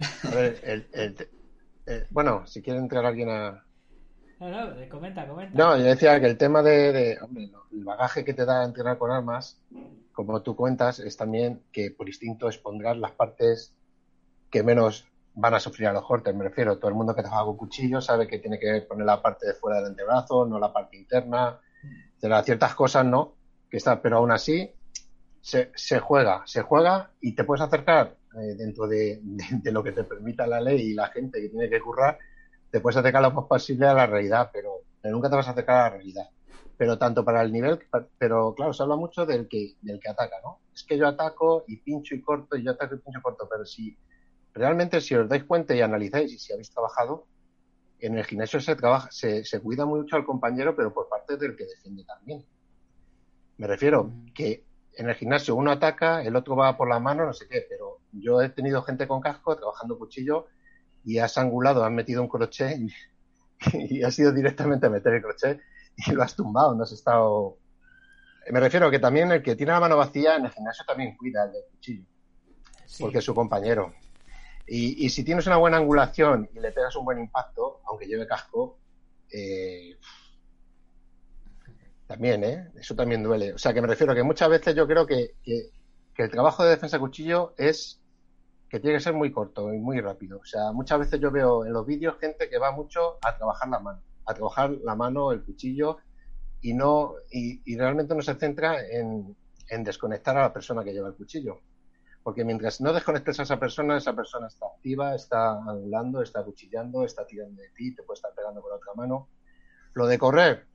[0.00, 3.64] A ver, el- el- bueno, si quiere entrar alguien a...
[4.40, 5.56] No, no, eh, comenta, comenta.
[5.56, 8.64] No, yo decía que el tema de, de, hombre, no, el bagaje que te da
[8.64, 9.60] entrenar con armas,
[10.12, 13.74] como tú cuentas, es también que por instinto expondrás las partes
[14.50, 16.34] que menos van a sufrir a los cortes.
[16.34, 19.22] Me refiero, todo el mundo que trabaja con cuchillo sabe que tiene que poner la
[19.22, 21.60] parte de fuera del antebrazo, no la parte interna.
[22.44, 23.34] Ciertas cosas no,
[23.70, 24.72] que está, pero aún así
[25.40, 29.82] se, se juega, se juega y te puedes acercar eh, dentro de, de- de lo
[29.82, 32.18] que te permita la ley y la gente que tiene que currar,
[32.70, 35.52] te puedes acercar lo más posible a la realidad, pero, pero nunca te vas a
[35.52, 36.24] acercar a la realidad.
[36.76, 37.78] Pero tanto para el nivel,
[38.18, 40.62] pero claro, se habla mucho del que, del que ataca, ¿no?
[40.74, 43.48] Es que yo ataco y pincho y corto y yo ataco y pincho y corto,
[43.48, 43.96] pero si
[44.54, 47.28] realmente si os dais cuenta y analizáis y si habéis trabajado,
[48.00, 51.56] en el gimnasio se trabaja, se, se cuida mucho al compañero, pero por parte del
[51.56, 52.44] que defiende también.
[53.56, 54.64] Me refiero que
[54.96, 57.93] en el gimnasio uno ataca, el otro va por la mano, no sé qué, pero
[58.20, 60.46] yo he tenido gente con casco trabajando cuchillo
[61.04, 62.88] y has angulado, has metido un crochet y,
[63.96, 65.60] y has ido directamente a meter el crochet
[65.96, 67.58] y lo has tumbado, no has estado...
[68.50, 71.44] Me refiero que también el que tiene la mano vacía en el gimnasio también cuida
[71.44, 72.04] el del cuchillo,
[72.84, 73.02] Sí.
[73.02, 73.94] porque es su compañero.
[74.66, 78.26] Y, y si tienes una buena angulación y le pegas un buen impacto, aunque lleve
[78.26, 78.78] casco,
[79.32, 79.96] eh,
[82.06, 82.70] también, ¿eh?
[82.76, 83.54] Eso también duele.
[83.54, 85.70] O sea, que me refiero que muchas veces yo creo que, que,
[86.14, 88.00] que el trabajo de defensa de cuchillo es
[88.74, 90.40] que tiene que ser muy corto y muy rápido.
[90.40, 93.68] O sea, muchas veces yo veo en los vídeos gente que va mucho a trabajar
[93.68, 95.98] la mano, a trabajar la mano, el cuchillo,
[96.60, 99.36] y no, y, realmente no se centra en,
[99.84, 101.60] desconectar a la persona que lleva el cuchillo.
[102.24, 107.04] Porque mientras no desconectes a esa persona, esa persona está activa, está angulando, está cuchillando,
[107.04, 109.28] está tirando de ti, te puede estar pegando con la otra mano.
[109.92, 110.66] Lo de correr,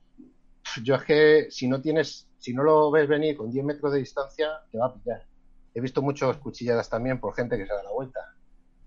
[0.82, 3.98] yo es que si no tienes, si no lo ves venir con 10 metros de
[3.98, 5.29] distancia, te va a pillar.
[5.74, 8.20] He visto muchos cuchilladas también por gente que se da la vuelta.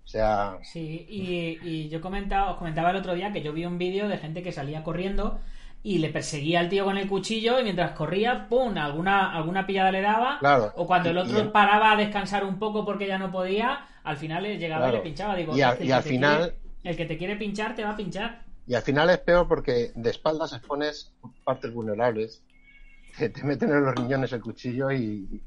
[0.04, 3.64] O sea, Sí, y, y yo comentaba, os comentaba el otro día que yo vi
[3.64, 5.40] un vídeo de gente que salía corriendo
[5.82, 8.76] y le perseguía al tío con el cuchillo y mientras corría, ¡pum!
[8.76, 10.38] alguna, alguna pillada le daba.
[10.40, 10.72] Claro.
[10.76, 14.16] O cuando el otro y- paraba a descansar un poco porque ya no podía, al
[14.18, 15.34] final le llegaba y le pinchaba.
[15.36, 17.90] Digo, Y a- y al te final- quiere- el que te quiere pinchar te va
[17.90, 18.42] a pinchar.
[18.66, 21.12] y al final es peor porque de espaldas expones
[21.44, 22.42] partes vulnerables.
[23.18, 25.40] Que te meten en los riñones el cuchillo y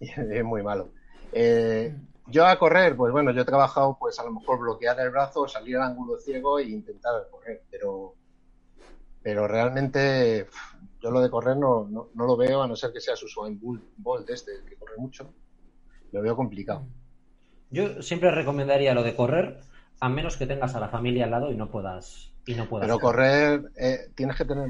[0.00, 0.90] es muy malo.
[1.32, 1.94] Eh,
[2.28, 5.46] yo a correr, pues bueno, yo he trabajado pues a lo mejor bloquear el brazo,
[5.46, 8.14] salir al ángulo ciego e intentar correr, pero
[9.22, 10.46] pero realmente
[11.02, 13.26] yo lo de correr no, no, no lo veo a no ser que sea su
[13.26, 13.60] Usain
[13.96, 15.34] Bolt este, que corre mucho.
[16.12, 16.86] Lo veo complicado.
[17.70, 19.58] Yo siempre recomendaría lo de correr,
[19.98, 22.32] a menos que tengas a la familia al lado y no puedas.
[22.46, 24.68] Y no puedas Pero correr eh, tienes que tener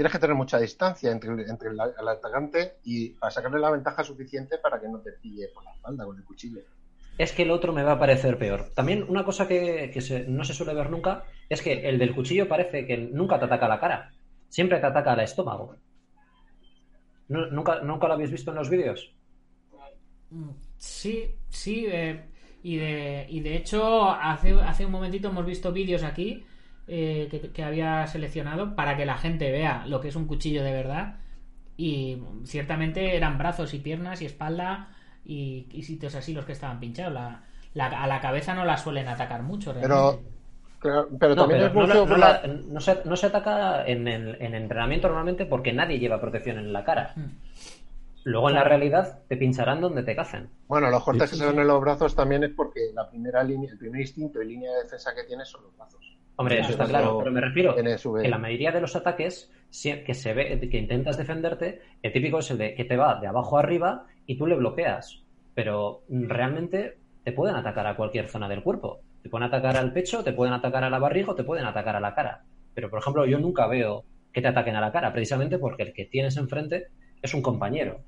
[0.00, 3.70] tienes que tener mucha distancia entre, el- entre el, el atacante y para sacarle la
[3.70, 6.60] ventaja suficiente para que no te pille por la espalda con el cuchillo.
[7.18, 8.70] es que el otro me va a parecer peor.
[8.74, 12.14] También una cosa que, que se- no se suele ver nunca es que el del
[12.14, 14.10] cuchillo parece que nunca te ataca la cara,
[14.48, 15.76] siempre te ataca el estómago.
[17.28, 19.12] ¿Nu- ¿Nunca, ¿Nunca lo habéis visto en los vídeos?
[20.30, 21.86] Mm, Sí, sí.
[21.90, 22.24] eh,
[22.62, 26.44] y, de, y de hecho, hace, hace un momentito hemos visto vídeos aquí
[26.90, 30.62] eh, que, que había seleccionado para que la gente vea lo que es un cuchillo
[30.64, 31.16] de verdad.
[31.76, 34.88] Y ciertamente eran brazos y piernas y espalda
[35.24, 37.14] y, y sitios así los que estaban pinchados.
[37.14, 37.42] La,
[37.74, 40.30] la- a la cabeza no la suelen atacar mucho, Pero, realmente.
[40.80, 44.36] claro, pero No, también pero es no, no la- se, no se ataca en, el-
[44.42, 47.12] en entrenamiento normalmente porque nadie lleva protección en la cara.
[47.16, 47.28] Mm.
[48.24, 50.50] Luego en la realidad te pincharán donde te cacen.
[50.68, 53.08] Bueno, los cortes Sí, que sí, se ven en los brazos también es porque la
[53.08, 56.04] primera línea, el primer instinto y línea de defensa que tienes son los brazos.
[56.40, 60.32] Hombre, eso está claro, pero me refiero que la mayoría de los ataques que se
[60.32, 63.60] ve que intentas defenderte, el típico es el de que te va de abajo a
[63.60, 65.22] arriba y tú le bloqueas.
[65.54, 69.00] Pero mm, realmente te pueden atacar a cualquier zona del cuerpo.
[69.22, 71.94] Te pueden atacar al pecho, te pueden atacar a la barriga o te pueden atacar
[71.94, 72.42] a la cara.
[72.72, 75.92] Pero, por ejemplo, yo nunca veo que te ataquen a la cara, precisamente porque el
[75.92, 76.86] que tienes enfrente
[77.20, 78.00] es un compañero.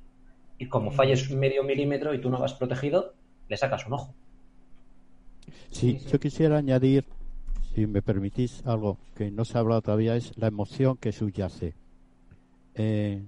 [0.56, 3.12] Y como falles medio milímetro y tú no vas protegido,
[3.50, 4.14] le sacas un ojo.
[5.70, 7.04] Sí, yo quisiera añadir,
[7.74, 11.74] si me permitís, algo que no se ha hablado todavía, es la emoción que subyace.
[12.74, 13.22] Eh,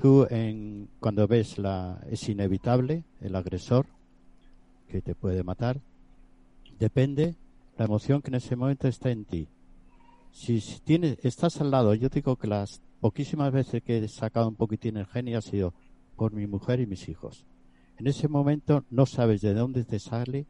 [0.00, 2.00] tú, en, cuando ves la.
[2.10, 3.86] Es inevitable el agresor
[4.88, 5.80] que te puede matar,
[6.78, 7.34] depende
[7.76, 9.48] la emoción que en ese momento está en ti.
[10.32, 14.56] Si, tienes, estás al lado, yo digo que las poquísimas veces que he sacado un
[14.56, 15.74] poquitín el genio ha sido
[16.16, 17.44] por mi mujer y mis hijos.
[17.98, 20.46] En ese momento no sabes de dónde te sale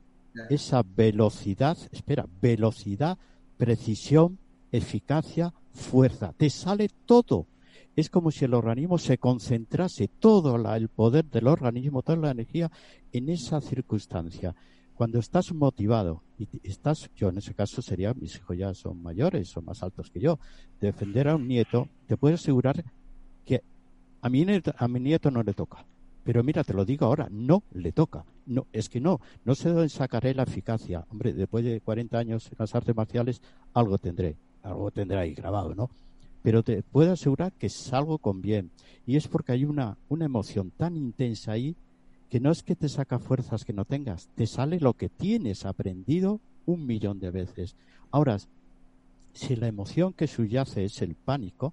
[0.48, 3.18] esa velocidad, espera, velocidad,
[3.56, 4.38] precisión,
[4.72, 6.32] eficacia, fuerza.
[6.36, 7.46] Te sale todo.
[7.96, 12.30] Es como si el organismo se concentrase todo la- el poder del organismo, toda la
[12.30, 12.70] energía
[13.12, 14.54] en esa circunstancia.
[14.94, 19.48] Cuando estás motivado y estás, yo en ese caso sería, mis hijos ya son mayores,
[19.48, 20.38] son más altos que yo,
[20.80, 22.84] defender a un nieto, te puedo asegurar
[23.44, 23.62] que
[24.20, 24.44] a mi
[24.76, 25.84] a mi nieto no le toca.
[26.28, 28.22] Pero mira, te lo digo ahora, no le toca.
[28.44, 31.06] No, es que no, no sé dónde sacaré la eficacia.
[31.08, 33.40] Hombre, después de 40 años en las artes marciales,
[33.72, 35.88] algo tendré, algo tendré ahí grabado, ¿no?
[36.42, 38.70] Pero te puedo asegurar que salgo con bien.
[39.06, 41.74] Y es porque hay una, una emoción tan intensa ahí
[42.28, 45.64] que no es que te saca fuerzas que no tengas, te sale lo que tienes
[45.64, 47.74] aprendido un millón de veces.
[48.10, 48.36] Ahora,
[49.32, 51.72] si la emoción que subyace es el pánico,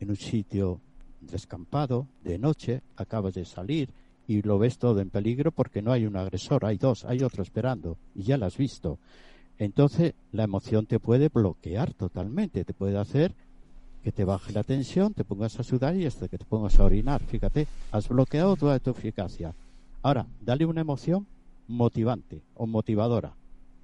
[0.00, 0.80] en un sitio
[1.20, 3.90] descampado, de noche, acabas de salir
[4.28, 7.42] y lo ves todo en peligro porque no hay un agresor, hay dos, hay otro
[7.42, 8.98] esperando y ya lo has visto.
[9.58, 13.34] Entonces la emoción te puede bloquear totalmente, te puede hacer
[14.02, 16.84] que te baje la tensión, te pongas a sudar y hasta que te pongas a
[16.84, 17.22] orinar.
[17.22, 19.54] Fíjate, has bloqueado toda tu eficacia.
[20.02, 21.26] Ahora, dale una emoción
[21.66, 23.34] motivante o motivadora.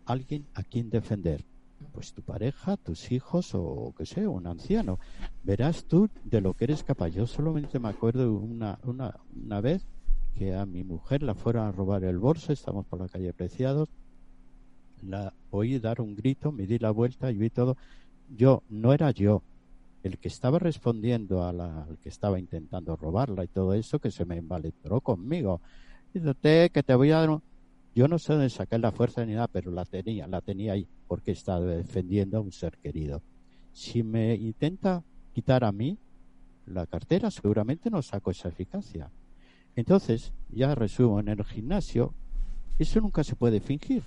[0.06, 1.44] Alguien a quien defender.
[1.92, 4.98] Pues tu pareja, tus hijos o que sé, un anciano.
[5.42, 7.10] Verás tú de lo que eres capaz.
[7.10, 9.86] Yo solamente me acuerdo una, una, una vez
[10.34, 13.88] que a mi mujer la fueron a robar el bolso, estamos por la calle Preciados,
[15.02, 17.76] la oí dar un grito, me di la vuelta y vi todo.
[18.28, 19.42] Yo, no era yo,
[20.02, 24.10] el que estaba respondiendo a la- al que estaba intentando robarla y todo eso, que
[24.10, 25.60] se me envalentonó conmigo.
[26.14, 26.34] Dice,
[26.72, 27.42] que te voy a dar un...
[27.94, 30.88] Yo no sé dónde saqué la fuerza ni nada, pero la tenía, la tenía ahí,
[31.06, 33.22] porque estaba defendiendo a un ser querido.
[33.72, 35.98] Si me intenta quitar a mí
[36.66, 39.10] la cartera, seguramente no saco esa eficacia.
[39.76, 42.14] Entonces, ya resumo, en el gimnasio,
[42.78, 44.02] eso nunca se puede fingir.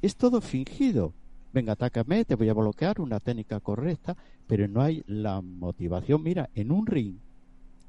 [0.00, 1.12] Es todo fingido.
[1.52, 6.22] Venga, atácame, te voy a bloquear, una técnica correcta, pero no hay la motivación.
[6.22, 7.16] Mira, en un ring,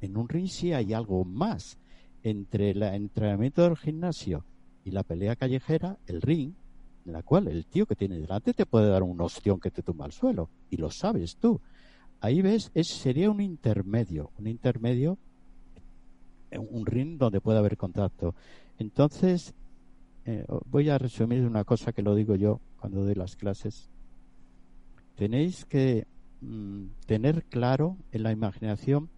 [0.02, 1.78] en un ring sí hay algo más.
[2.24, 4.44] Entre el entrenamiento del gimnasio
[4.86, 6.54] y la pelea callejera, el ring,
[7.06, 9.82] en la cual el tío que tiene delante te puede dar un ostión que te
[9.82, 11.60] tumba al suelo, y lo sabes tú.
[12.22, 15.18] Ahí ves, es, sería un intermedio, un intermedio,
[16.58, 18.36] un ring donde puede haber contacto.
[18.78, 19.54] Entonces,
[20.26, 23.90] eh, voy a resumir una cosa que lo digo yo cuando doy las clases.
[25.16, 26.08] Tenéis que
[26.42, 29.10] mm, tener claro en la imaginación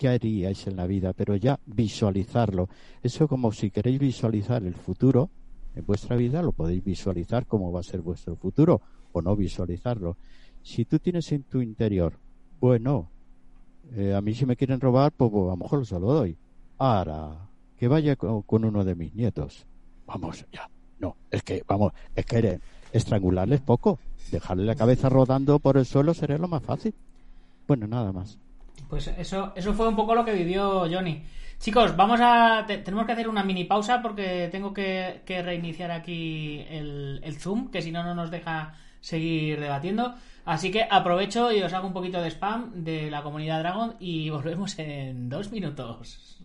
[0.00, 2.70] qué haríais en la vida, pero ya visualizarlo.
[3.02, 5.28] Eso como si queréis visualizar el futuro
[5.76, 8.80] en vuestra vida, lo podéis visualizar cómo va a ser vuestro futuro
[9.12, 10.16] o no visualizarlo.
[10.62, 12.14] Si tú tienes en tu interior,
[12.62, 13.10] bueno,
[13.94, 16.34] eh, a mí si me quieren robar, pues, pues, a lo mejor se lo doy.
[16.78, 19.66] Ahora, que vaya con, uno de mis nietos.
[20.06, 20.66] Vamos, ya.
[20.98, 22.60] No, es que, vamos, es que eh,
[22.92, 23.98] estrangularles poco.
[24.32, 26.94] Dejarle la cabeza rodando por el suelo sería lo más fácil.
[27.68, 28.38] Bueno, nada más.
[28.90, 31.22] Pues eso, eso fue un poco lo que vivió Johnny.
[31.60, 32.64] Chicos, vamos a.
[32.66, 37.38] te- tenemos que hacer una mini pausa porque tengo que, que reiniciar aquí el, el
[37.38, 40.14] Zoom, que si no, no nos deja seguir debatiendo.
[40.44, 44.28] Así que aprovecho y os hago un poquito de spam de la comunidad Dragon y
[44.30, 46.38] volvemos en dos minutos.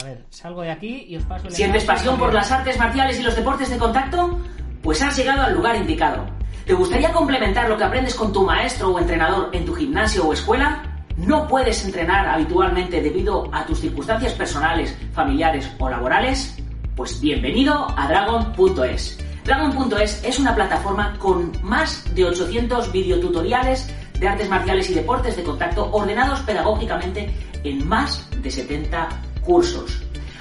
[0.00, 3.20] A ver, salgo de aquí y os paso el ¿Sientes pasión por las artes marciales
[3.20, 4.40] y los deportes de contacto?
[4.82, 6.26] Pues has llegado al lugar indicado.
[6.64, 10.32] ¿Te gustaría complementar lo que aprendes con tu maestro o entrenador en tu gimnasio o
[10.32, 10.82] escuela?
[11.18, 16.56] ¿No puedes entrenar habitualmente debido a tus circunstancias personales, familiares o laborales?
[16.96, 19.18] Pues bienvenido a Dragon.es.
[19.44, 25.42] Dragon.es es una plataforma con más de 800 videotutoriales de artes marciales y deportes de
[25.42, 27.30] contacto ordenados pedagógicamente
[27.64, 29.08] en más de 70
[29.42, 30.09] cursos.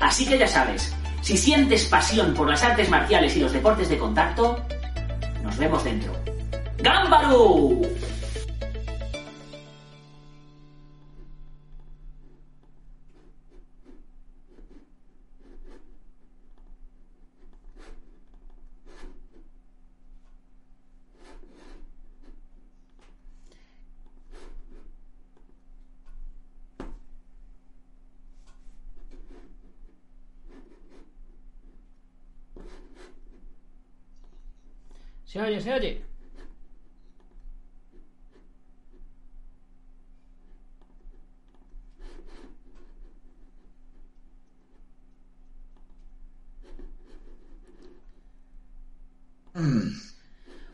[0.00, 3.98] Así que ya sabes, si sientes pasión por las artes marciales y los deportes de
[3.98, 4.64] contacto,
[5.42, 6.12] nos vemos dentro.
[6.78, 7.82] ¡Gámbaru!
[35.36, 36.02] Se oye, se oye.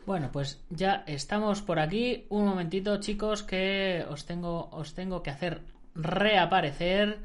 [0.06, 2.26] Bueno, pues ya estamos por aquí.
[2.28, 5.62] Un momentito, chicos, que os tengo, os tengo que hacer
[5.96, 7.18] reaparecer.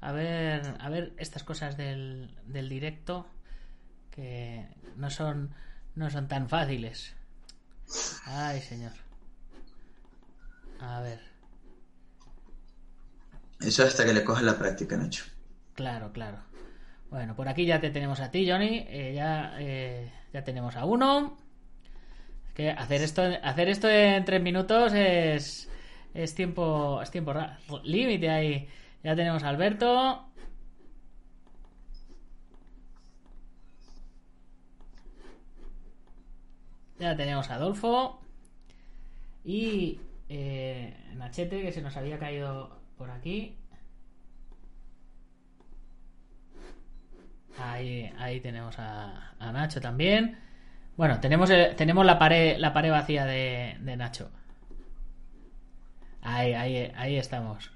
[0.00, 3.26] A ver, a ver estas cosas del, del directo
[4.10, 5.54] que no son,
[6.00, 6.98] no son tan fáciles.
[8.24, 8.92] Ay, señor.
[10.80, 11.20] A ver,
[13.60, 15.24] Eso hasta que le cojas la práctica, Nacho.
[15.74, 16.38] claro, claro.
[17.10, 18.86] Bueno, por aquí ya te tenemos a ti, Johnny.
[18.88, 21.38] Eh, ya, eh, ya tenemos a uno.
[22.48, 25.70] Es que hacer esto, hacer esto en tres minutos es,
[26.14, 27.34] es tiempo, es tiempo
[27.84, 28.68] límite ahí.
[29.02, 30.29] Ya tenemos a Alberto.
[37.00, 38.20] Ya tenemos a Adolfo.
[39.42, 43.56] Y eh, Nachete, que se nos había caído por aquí.
[47.58, 50.38] Ahí, ahí tenemos a, a Nacho también.
[50.98, 54.30] Bueno, tenemos, tenemos la pared, la pared vacía de, de Nacho.
[56.20, 57.72] Ahí, ahí, ahí estamos.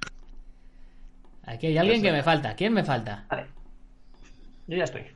[1.45, 2.55] Aquí hay alguien que me falta.
[2.57, 3.25] ¿Quién me falta?
[3.31, 3.47] Vale.
[4.67, 5.07] Yo ya estoy.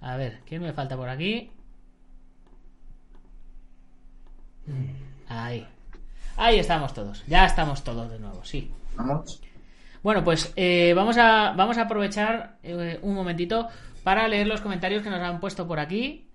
[0.00, 1.52] A ver, ¿quién me falta por aquí?
[5.28, 5.66] Ahí.
[6.36, 7.24] Ahí estamos todos.
[7.26, 8.72] Ya estamos todos de nuevo, sí.
[8.96, 9.40] Vamos.
[10.02, 13.68] Bueno, pues eh, vamos, a, vamos a aprovechar eh, un momentito
[14.02, 16.28] para leer los comentarios que nos han puesto por aquí.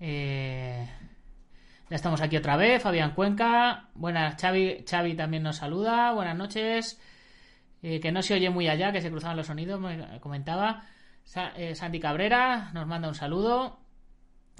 [0.00, 0.88] Eh,
[1.90, 2.82] ya estamos aquí otra vez.
[2.82, 3.88] Fabián Cuenca.
[3.94, 6.12] Buenas, Xavi, Xavi también nos saluda.
[6.12, 7.00] Buenas noches.
[7.82, 10.84] Que no se oye muy allá, que se cruzaban los sonidos, me comentaba.
[11.24, 13.80] Sa- Santi Cabrera nos manda un saludo.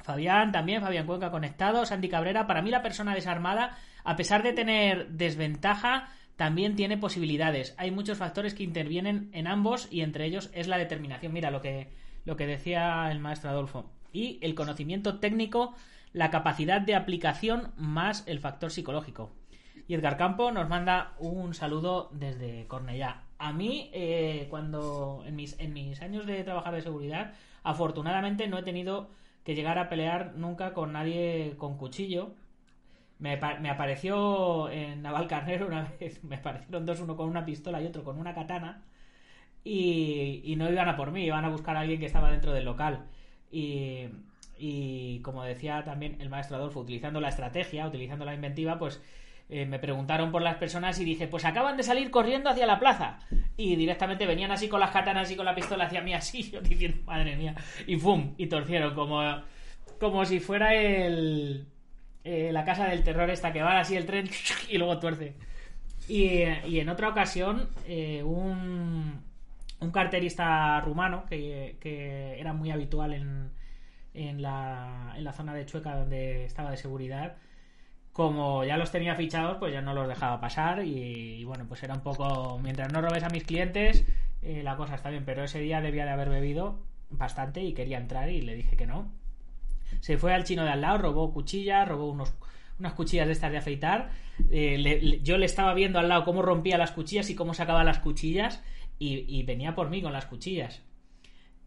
[0.02, 1.86] Fabián también, Fabián Cuenca conectado.
[1.86, 7.74] Santi Cabrera, para mí la persona desarmada, a pesar de tener desventaja, también tiene posibilidades.
[7.76, 11.32] Hay muchos factores que intervienen en ambos y entre ellos es la determinación.
[11.32, 11.88] Mira lo que,
[12.24, 13.90] lo que decía el maestro Adolfo.
[14.12, 15.74] Y el conocimiento técnico,
[16.12, 19.32] la capacidad de aplicación más el factor psicológico.
[19.86, 23.24] Y Edgar Campo nos manda un saludo desde Cornellá.
[23.38, 27.34] A mí, eh, cuando en mis, en mis años de trabajar de seguridad,
[27.64, 29.10] afortunadamente no he tenido
[29.44, 32.34] que llegar a pelear nunca con nadie con cuchillo.
[33.18, 37.86] Me, me apareció en Navalcarnero una vez, me aparecieron dos, uno con una pistola y
[37.86, 38.82] otro con una katana.
[39.64, 42.52] Y, y no iban a por mí, iban a buscar a alguien que estaba dentro
[42.52, 43.06] del local.
[43.50, 44.08] Y,
[44.58, 49.02] y como decía también el maestro Adolfo, utilizando la estrategia, utilizando la inventiva, pues
[49.52, 52.78] eh, me preguntaron por las personas y dije, pues acaban de salir corriendo hacia la
[52.78, 53.18] plaza.
[53.56, 56.60] Y directamente venían así con las katanas y con la pistola hacia mí así, yo
[56.60, 57.54] diciendo, madre mía.
[57.86, 58.34] Y ¡pum!
[58.38, 59.20] Y torcieron como,
[59.98, 61.66] como si fuera el...
[62.24, 64.28] eh, la casa del terror esta que va así el tren
[64.70, 65.34] y luego tuerce.
[66.08, 69.20] Y, y en otra ocasión, eh, un,
[69.80, 73.50] un carterista rumano que, que era muy habitual en,
[74.14, 77.36] en, la, en la zona de Chueca donde estaba de seguridad,
[78.12, 81.94] como ya los tenía fichados, pues ya no los dejaba pasar y, bueno, pues era
[81.94, 84.04] un poco, mientras no robes a mis clientes,
[84.42, 86.80] eh, la cosa está bien, pero ese día debía de haber bebido
[87.10, 89.12] bastante y quería entrar y le dije que no.
[90.00, 92.34] Se fue al chino de al lado, robó cuchillas, robó unos,
[92.78, 94.10] unas cuchillas de estas de afeitar.
[94.50, 98.00] eh, yo le estaba viendo al lado cómo rompía las cuchillas y cómo sacaba las
[98.00, 98.62] cuchillas
[98.98, 100.82] y, venía por mí con las cuchillas.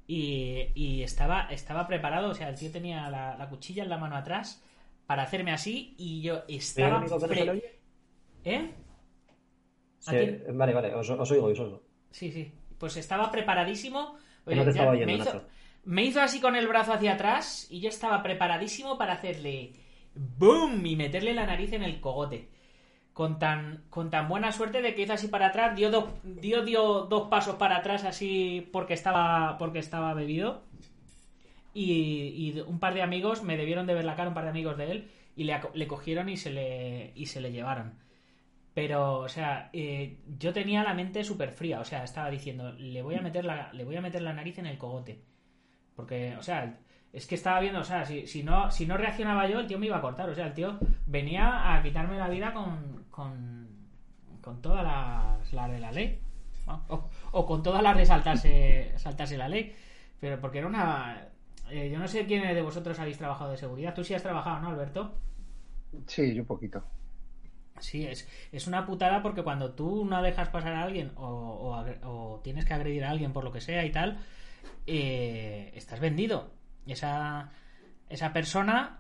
[0.08, 4.62] Y, estaba, estaba preparado, o sea, el tío tenía la cuchilla en la mano atrás
[5.06, 7.06] para hacerme así y yo ¿Soy el estaba...
[7.28, 7.80] pre-?
[8.46, 8.72] ¿Eh?
[10.00, 10.16] Sí,
[10.54, 11.82] vale, vale, os, os oigo, os oigo.
[12.12, 12.52] Sí, sí.
[12.78, 14.18] Pues estaba preparadísimo.
[14.46, 15.42] No te estaba oyendo, me, hizo,
[15.86, 19.74] me hizo así con el brazo hacia atrás y yo estaba preparadísimo para hacerle
[20.16, 20.86] ¡boom!
[20.86, 22.50] y meterle la nariz en el cogote.
[23.14, 26.64] Con tan, con tan buena suerte de que hizo así para atrás, dio, dos dio,
[26.66, 30.64] dio dos pasos para atrás así porque estaba, porque estaba bebido.
[31.74, 34.52] Y, y un par de amigos me debieron de ver la cara, un par de
[34.52, 37.96] amigos de él, y le, cogieron y se le, y se le llevaron.
[38.74, 41.80] Pero, o sea, eh, yo tenía la mente súper fría.
[41.80, 44.58] O sea, estaba diciendo, le voy a meter la, le voy a meter la nariz
[44.58, 45.22] en el cogote.
[45.96, 46.80] Porque, o sea,
[47.12, 49.78] es que estaba viendo, o sea, si, si no, si no reaccionaba yo, el tío
[49.78, 50.30] me iba a cortar.
[50.30, 53.68] O sea, el tío venía a quitarme la vida con, con,
[54.42, 56.20] con todas las, las de la ley.
[56.66, 59.76] O, o con todas las de saltarse, saltarse la ley.
[60.20, 61.28] Pero porque era una...
[61.70, 63.94] eh, yo no sé quiénes de vosotros habéis trabajado de seguridad.
[63.94, 65.14] Tú sí has trabajado, ¿no, Alberto?
[66.08, 66.84] Sí, yo un poquito.
[67.80, 71.76] Sí, es, es una putada porque cuando tú no dejas pasar a alguien o, o
[71.76, 74.20] agre- o tienes que agredir a alguien por lo que sea y tal,
[74.88, 76.52] eh, estás vendido.
[76.88, 77.52] Esa,
[78.10, 79.00] esa persona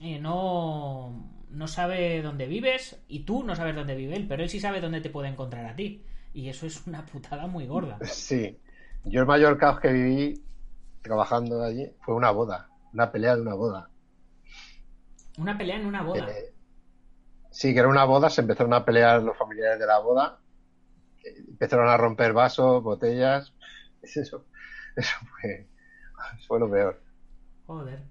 [0.00, 4.50] eh, no, no sabe dónde vives y tú no sabes dónde vive él, pero él
[4.50, 6.04] sí sabe dónde te puede encontrar a ti.
[6.34, 7.98] Y eso es una putada muy gorda.
[8.04, 8.58] Sí.
[9.04, 10.42] Yo el mayor caos que viví
[11.06, 13.90] trabajando allí fue una boda, una pelea de una boda.
[15.38, 16.30] Una pelea en una boda.
[16.30, 16.54] Eh,
[17.50, 20.40] sí, que era una boda, se empezaron a pelear los familiares de la boda,
[21.24, 23.52] eh, empezaron a romper vasos, botellas.
[24.02, 24.44] Eso,
[24.94, 25.66] eso fue,
[26.46, 27.02] fue lo peor.
[27.66, 28.04] Joder.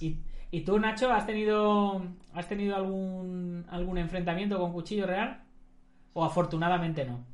[0.00, 0.18] ¿Y,
[0.50, 2.02] y tú, Nacho, has tenido
[2.34, 5.42] has tenido algún algún enfrentamiento con cuchillo real?
[6.12, 7.24] ¿O afortunadamente no?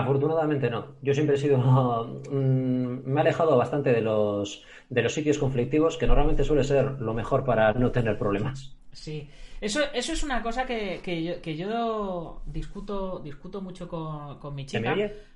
[0.00, 0.96] Afortunadamente no.
[1.02, 1.58] Yo siempre he sido.
[2.30, 7.00] mm, me he alejado bastante de los, de los sitios conflictivos, que normalmente suele ser
[7.00, 8.76] lo mejor para no tener problemas.
[8.92, 9.28] Sí.
[9.60, 14.54] Eso, eso es una cosa que, que yo, que yo discuto, discuto mucho con, con
[14.54, 14.80] mi ¿Se chica.
[14.80, 15.26] me oye?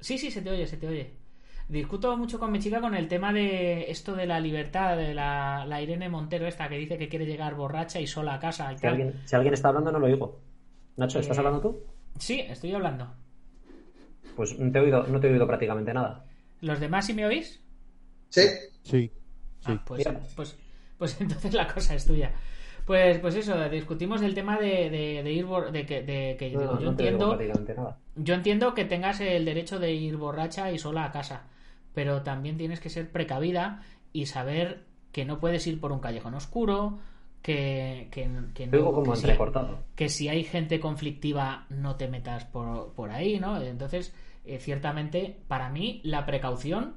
[0.00, 1.16] Sí, sí, se te oye, se te oye.
[1.68, 5.64] Discuto mucho con mi chica con el tema de esto de la libertad, de la,
[5.66, 8.78] la Irene Montero esta que dice que quiere llegar borracha y sola a casa y
[8.80, 8.88] Si tal.
[8.88, 10.40] alguien, si alguien está hablando, no lo oigo.
[10.96, 11.86] Nacho, ¿estás Eh, hablando tú?
[12.18, 13.14] Sí, estoy hablando.
[14.40, 16.24] Pues no te he oído, no te he oído prácticamente nada.
[16.62, 17.60] ¿Los demás sí me oís?
[18.30, 18.42] Sí,
[18.82, 19.10] Sí, sí.
[19.64, 20.02] Ah, pues,
[20.36, 20.56] pues,
[20.98, 22.32] pues entonces la cosa es tuya.
[22.86, 26.60] Pues, pues eso, discutimos el tema de, de, de ir de que, de que No,
[26.60, 27.38] digo, no yo entiendo,
[27.76, 27.98] nada.
[28.16, 31.42] yo entiendo que tengas el derecho de ir borracha y sola a casa,
[31.94, 33.82] pero también tienes que ser precavida
[34.12, 36.98] y saber que no puedes ir por un callejón oscuro,
[37.42, 39.78] que, que, que como que si- entrecortado.
[39.94, 43.60] que si hay gente conflictiva no te metas por, por ahí, ¿no?
[43.62, 44.14] Entonces,
[44.44, 46.96] eh, ciertamente, para mí, la precaución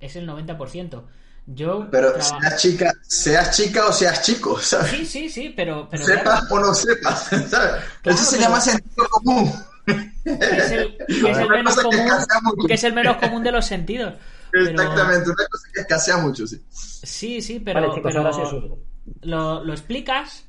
[0.00, 1.02] es el 90%.
[1.46, 4.90] Yo Pero seas chica, seas chica o seas chico, ¿sabes?
[4.90, 7.48] Sí, sí, sí, pero, pero sepas claro, o no sepas, ¿sabes?
[7.50, 9.52] Claro, Eso se pero- llama sentido común.
[9.84, 13.42] que es el, que es el Una menos que común, que es el menos común
[13.42, 14.14] de los sentidos.
[14.50, 16.62] Pero- Exactamente, una cosa que escasea mucho, sí.
[16.70, 18.78] Sí, sí, pero, vale, chicos, pero ahora sí os oigo.
[19.22, 20.46] lo, lo explicas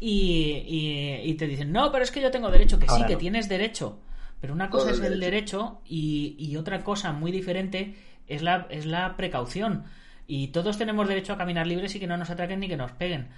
[0.00, 3.14] y, y- y te dicen, no, pero es que yo tengo derecho, que sí, que
[3.16, 4.00] tienes derecho.
[4.44, 7.94] Pero una cosa es el derecho y, y otra cosa muy diferente
[8.26, 9.84] es la, es la precaución.
[10.26, 12.92] Y todos tenemos derecho a caminar libres y que no nos atraquen ni que nos
[12.92, 13.28] peguen.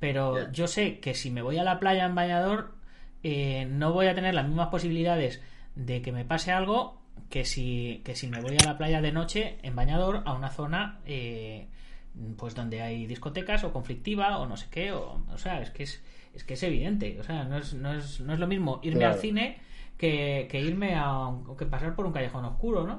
[0.00, 2.76] Pero yo sé que si me voy a la playa en bañador,
[3.22, 5.42] eh, no voy a tener las mismas posibilidades
[5.74, 6.98] de que me pase algo
[7.28, 10.48] que si, que si me voy a la playa de noche en bañador a una
[10.48, 11.68] zona eh,
[12.38, 15.82] pues donde hay discotecas o conflictiva o no sé qué o, o sea es que
[15.82, 16.02] es,
[16.32, 19.00] es que es evidente o sea no es, no es, no es lo mismo irme
[19.00, 19.14] Claro.
[19.14, 19.58] al cine
[20.48, 22.96] que, irme a que pasar por un callejón oscuro ¿no?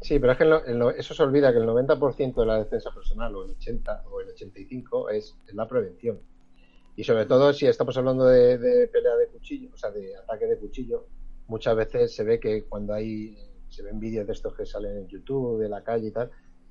[0.00, 2.90] Sí, pero es que en lo- eso se olvida que el 90% de la defensa
[2.94, 6.20] personal, o el 80 o el 85, es, es la prevención.
[6.96, 10.46] Y sobre todo si estamos hablando de, de pelea de cuchillo, o sea, de ataque
[10.46, 11.08] de cuchillo,
[11.48, 13.36] muchas veces se ve que cuando hay,
[13.68, 16.30] se ven vídeos de estos que salen en YouTube, de la calle y tal,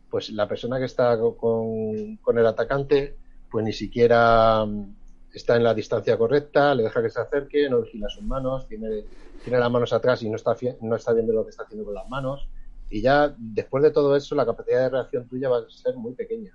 [0.09, 3.19] pues la persona que está co- con, con el atacante,
[3.49, 4.95] pues ni siquiera mm,
[5.33, 9.05] está en la distancia correcta, le deja que se acerque, no vigila sus manos, tiene,
[9.47, 11.93] tiene las manos atrás y no está, no está viendo lo que está haciendo con
[11.93, 12.49] las manos.
[12.89, 16.13] Y ya después de todo eso, la capacidad de reacción tuya va a ser muy
[16.13, 16.53] pequeña.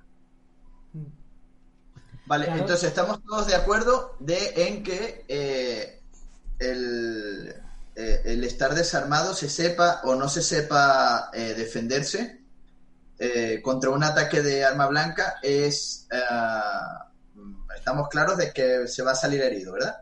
[2.26, 2.60] Vale, Claro.
[2.60, 6.02] entonces estamos todos de acuerdo de en que eh,
[6.58, 7.54] el,
[7.96, 12.42] eh, el estar desarmado se sepa o no se sepa eh, defenderse
[13.18, 17.10] eh, contra un ataque de arma blanca es ah,
[17.74, 19.96] estamos claros de que se va a salir herido, ¿verdad?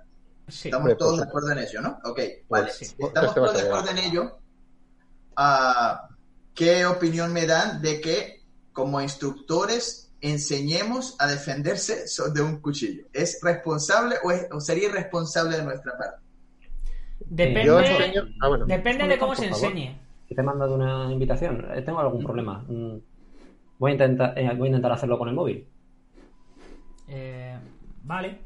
[0.51, 1.99] Sí Estamos todos de acuerdo en ello, ¿no?
[2.05, 2.71] Ok, vale.
[2.73, 2.87] sí.
[2.99, 4.41] Pues estamos te vas todos de acuerdo en ello.
[5.37, 6.09] ah,
[6.55, 8.43] ¿Qué opinión me dan de que
[8.73, 13.07] como instructores enseñemos a defenderse de un cuchillo?
[13.13, 16.21] ¿Es responsable o, es- o sería irresponsable de nuestra parte?
[17.19, 18.23] depende, Yo enseño.
[18.41, 18.67] Ah, bueno.
[18.67, 19.99] depende de cómo se enseñe
[20.29, 22.65] Si te he mandado una invitación, eh, tengo algún problema.
[22.69, 22.99] Mm,
[23.79, 25.67] Voy a intentar, eh, voy a intentar hacerlo con el móvil.
[27.09, 27.59] Eh,
[28.05, 28.39] vale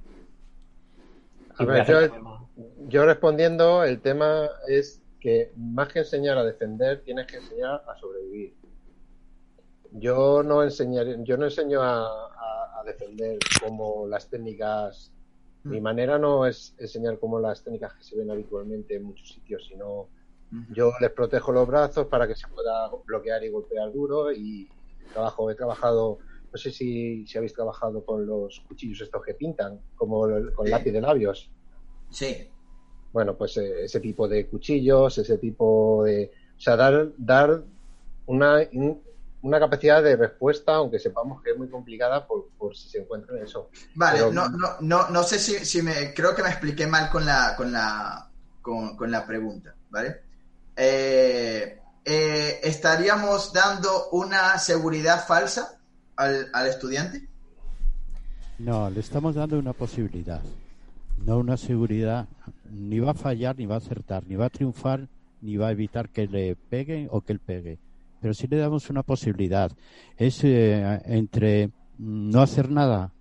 [1.59, 2.00] A ver, yo,
[2.88, 7.96] yo respondiendo, el tema es que más que enseñar a defender, tienes que enseñar a
[7.98, 8.55] sobrevivir.
[9.92, 15.11] Yo no enseñaré, yo no enseño a, a- a defender como las técnicas.
[15.62, 19.64] Mi manera no es enseñar como las técnicas que se ven habitualmente en muchos sitios,
[19.66, 20.09] sino
[20.74, 24.68] yo les protejo los brazos para que se pueda bloquear y golpear duro y
[25.12, 26.18] trabajo, he trabajado,
[26.55, 30.66] no sé si, si habéis trabajado con los cuchillos estos que pintan, como el- con
[30.66, 30.70] Sí.
[30.70, 31.50] lápiz de labios.
[32.11, 32.48] Sí.
[33.12, 36.30] Bueno, pues eh, ese tipo de cuchillos, ese tipo de...
[36.57, 37.61] O sea, dar, dar
[38.26, 39.02] una, un-
[39.42, 43.36] una capacidad de respuesta, aunque sepamos que es muy complicada por, por si se encuentra
[43.36, 43.70] en eso.
[43.96, 47.11] Vale, Pero- no, no, no, no sé si, si me creo que me expliqué mal
[47.11, 48.30] con la con la
[48.62, 50.20] con, con la pregunta, ¿vale?
[50.76, 55.80] Eh, eh, estaríamos dando una seguridad falsa
[56.16, 57.28] al, al estudiante.
[58.58, 60.42] No, le estamos dando una posibilidad,
[61.24, 62.28] no una seguridad.
[62.70, 65.08] Ni va a fallar, ni va a acertar, ni va a triunfar,
[65.40, 67.78] ni va a evitar que le peguen o que él pegue.
[68.20, 69.70] Pero sí le damos una posibilidad.
[70.16, 73.12] Es eh, entre no hacer nada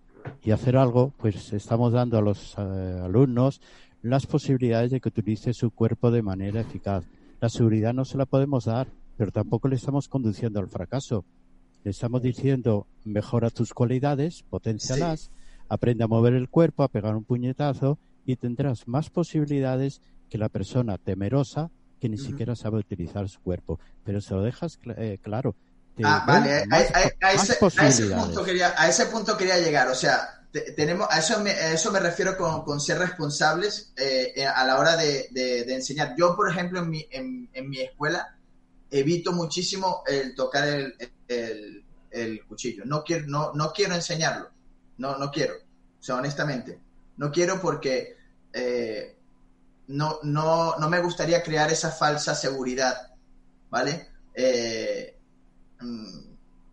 [0.43, 3.59] y hacer algo, pues estamos dando a los eh, alumnos
[4.01, 7.05] las posibilidades de que utilice su cuerpo de manera eficaz.
[7.39, 8.87] La seguridad no se la podemos dar,
[9.17, 11.25] pero tampoco le estamos conduciendo al fracaso.
[11.83, 15.31] Le estamos diciendo, mejora tus cualidades, potencialas,
[15.67, 20.49] aprende a mover el cuerpo, a pegar un puñetazo y tendrás más posibilidades que la
[20.49, 21.69] persona temerosa
[21.99, 23.79] que ni siquiera sabe utilizar su cuerpo.
[24.03, 25.55] Pero se lo dejas cl- eh, claro.
[26.03, 29.59] Ah, vale, a, más, a- a- a más ese, punto quería, a ese punto quería
[29.59, 29.87] llegar.
[29.89, 33.93] O sea, te- tenemos, a eso me, a eso me refiero con, con ser responsables
[33.97, 36.15] eh, eh, a la hora de, de- de enseñar.
[36.17, 38.27] Yo, por ejemplo, en mi, en, en mi escuela
[38.99, 40.95] evito muchísimo el tocar el,
[41.27, 42.83] el- el cuchillo.
[42.85, 44.51] No quiero, no, no quiero enseñarlo.
[44.97, 45.55] No, no quiero.
[45.99, 46.79] O sea, honestamente.
[47.17, 48.15] No quiero porque
[48.53, 49.17] eh,
[49.87, 53.13] no, no, no me gustaría crear esa falsa seguridad.
[53.69, 54.09] ¿Vale?
[54.35, 55.17] Eh,
[55.81, 56.19] mm,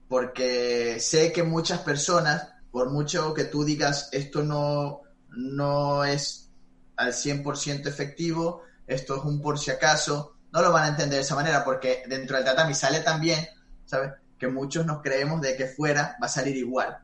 [0.09, 6.51] porque sé que muchas personas, por mucho que tú digas esto no, no es
[6.97, 11.23] al 100% efectivo, esto es un por si acaso, no lo van a entender de
[11.23, 13.47] esa manera porque dentro del tatami sale también,
[13.85, 14.13] ¿sabes?
[14.39, 16.99] Que muchos nos creemos de que fuera va a salir igual,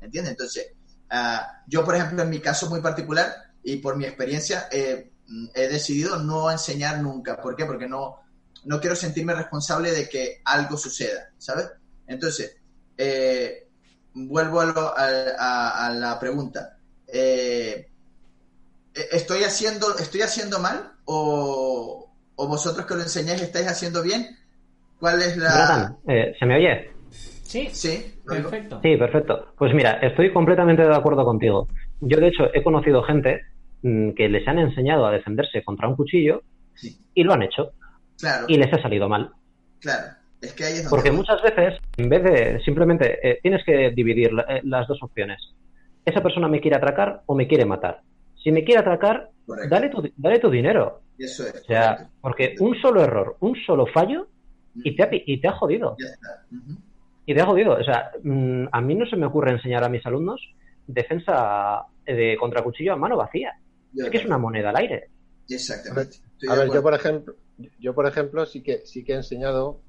[0.00, 0.32] ¿entiendes?
[0.32, 0.66] Entonces,
[1.10, 5.10] ah, yo por ejemplo en mi caso muy particular y por mi experiencia eh,
[5.54, 7.64] he decidido no enseñar nunca, ¿por qué?
[7.64, 8.16] Porque no,
[8.64, 11.68] no quiero sentirme responsable de que algo suceda, ¿sabes?
[12.06, 12.56] Entonces,
[12.96, 13.68] eh,
[14.14, 16.78] vuelvo a, lo- a- la pregunta.
[17.06, 17.88] Eh,
[18.94, 22.05] ¿Estoy haciendo, estoy haciendo mal o,
[22.36, 24.26] o vosotros que lo enseñáis estáis haciendo bien?
[24.98, 25.96] ¿Cuál es la...?
[26.08, 26.90] Eh, ¿se me oye?
[27.10, 28.80] Sí, Sí, perfecto.
[28.82, 29.54] Sí, perfecto.
[29.56, 31.68] Pues mira, estoy completamente de acuerdo contigo.
[32.00, 33.42] Yo, de hecho, he conocido gente
[33.82, 36.42] mm, que les han enseñado a defenderse contra un cuchillo
[36.74, 37.72] Sí, y lo han hecho
[38.18, 39.30] claro, y les ha salido mal.
[39.80, 40.08] claro.
[40.40, 41.16] Es que ahí es donde Porque voy.
[41.18, 45.40] muchas veces, en vez de simplemente, eh, tienes que dividir la- eh, las dos opciones.
[46.04, 48.02] Esa persona me quiere atracar o me quiere matar.
[48.42, 49.74] Si me quiere atracar, Correcto.
[49.74, 51.00] dale tu, dale tu dinero.
[51.18, 51.54] Eso es.
[51.62, 52.14] O sea, correcto.
[52.20, 54.28] porque un solo error, un solo fallo
[54.74, 55.96] y te ha, pi- y te ha jodido.
[55.98, 56.44] Ya está.
[56.54, 56.78] Ujú.
[57.24, 57.72] Y te ha jodido.
[57.74, 60.40] O sea, mm, a mí no se me ocurre enseñar a mis alumnos
[60.86, 63.52] defensa de contracuchillo a mano vacía.
[63.92, 65.08] Yo Es que es una moneda al aire.
[65.48, 66.16] Exactamente.
[66.32, 67.34] Estoy A ver, yo por ejemplo,
[67.80, 69.80] yo por ejemplo sí que sí que he enseñado.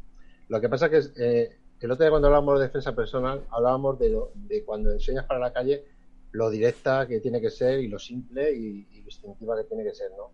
[0.49, 3.99] Lo que pasa que es, eh, el otro día cuando hablábamos de defensa personal hablábamos
[3.99, 5.83] de, lo, de cuando enseñas para la calle
[6.31, 9.83] lo directa que tiene que ser y lo simple y, y lo instintiva que tiene
[9.83, 10.31] que ser, ¿no?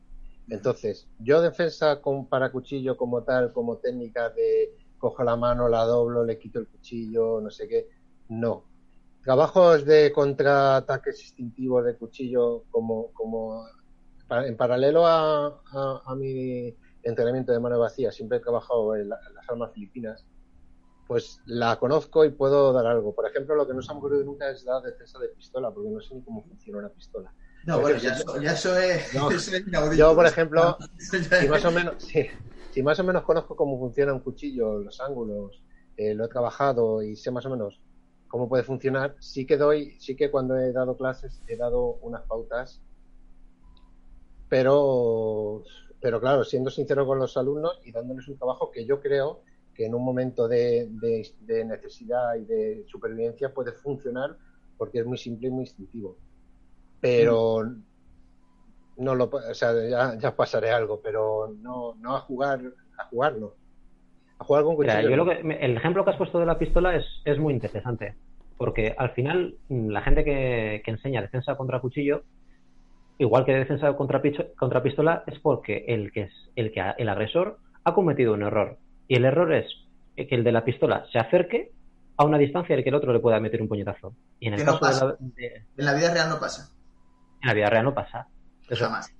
[0.49, 5.83] Entonces, yo defensa con para cuchillo como tal, como técnica de cojo la mano, la
[5.85, 7.87] doblo, le quito el cuchillo, no sé qué,
[8.29, 8.69] no.
[9.21, 13.65] Trabajos de contraataques instintivos de cuchillo como, como
[14.29, 15.61] en paralelo a,
[16.17, 20.25] mi entrenamiento de mano vacía, siempre he trabajado en, la- las armas filipinas,
[21.07, 23.13] pues la conozco y puedo dar algo.
[23.15, 25.89] Por ejemplo, lo que no se ha ocurrido nunca es la defensa de pistola, porque
[25.89, 27.33] no sé ni cómo funciona una pistola.
[27.65, 29.29] No, bueno, ya, eso- ya eso es, No.
[29.29, 29.97] eso es.
[29.97, 30.77] Yo, por ejemplo,
[31.39, 32.25] si más o menos, sí,
[32.71, 35.63] si más o menos conozco cómo funciona un cuchillo, los ángulos,
[35.95, 37.81] eh, lo he trabajado y sé más o menos
[38.27, 42.23] cómo puede funcionar, sí que doy, sí que cuando he dado clases he dado unas
[42.23, 42.81] pautas,
[44.49, 45.63] pero,
[46.01, 49.43] pero claro, siendo sincero con los alumnos y dándoles un trabajo que yo creo
[49.73, 54.37] que en un momento de, de- de necesidad y de supervivencia puede funcionar
[54.77, 56.19] porque es muy simple y muy instintivo.
[57.03, 57.63] Pero
[58.97, 62.61] no lo, o sea, ya, ya pasaré algo, pero no, no a jugar,
[62.97, 63.51] a jugar no.
[64.39, 65.09] A jugar con Mira, cuchillo.
[65.09, 65.25] yo no.
[65.25, 68.15] lo que, me- el ejemplo que has puesto de la pistola es, es muy interesante.
[68.57, 72.23] Porque al final, mm, la gente que, que enseña defensa contra cuchillo,
[73.17, 76.91] igual que defensa contra, picho- contra pistola, es porque el que es el que ha-
[76.97, 78.77] el agresor ha cometido un error.
[79.07, 79.65] Y el error es
[80.15, 81.71] que el de la pistola se acerque
[82.15, 84.13] a una distancia en que el otro le pueda meter un puñetazo.
[84.39, 86.69] Y en el Que no caso de la, de- En la vida real no pasa.
[87.43, 88.27] En la vida real no pasa.
[88.69, 89.13] Eso- Jamás.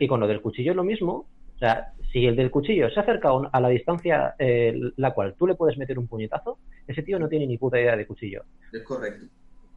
[0.00, 1.26] y con lo del cuchillo es lo mismo.
[1.56, 5.46] O sea, si el del cuchillo se acerca a la distancia eh, la cual tú
[5.46, 8.42] le puedes meter un puñetazo, ese tío no tiene ni puta idea de cuchillo.
[8.72, 9.26] Es correcto.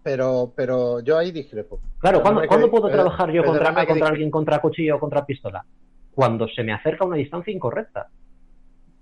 [0.04, 1.80] Pero, pero yo ahí discrepo.
[2.00, 5.26] Claro, ¿cuándo, Perdóname ¿cuándo que- puedo trabajar yo contra, contra alguien contra cuchillo o contra
[5.26, 5.66] pistola?
[6.14, 8.08] Cuando se me acerca a una distancia incorrecta.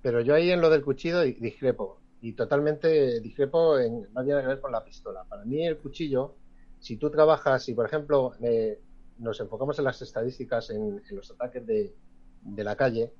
[0.01, 1.99] Pero yo ahí en lo del cuchillo di- discrepo.
[2.21, 5.23] Y totalmente discrepo en no tiene que ver con la pistola.
[5.27, 6.35] Para mí el cuchillo,
[6.83, 8.77] si tú trabajas, si por ejemplo eh,
[9.19, 11.95] nos enfocamos en las estadísticas, en, en los ataques de,
[12.41, 13.13] de la calle,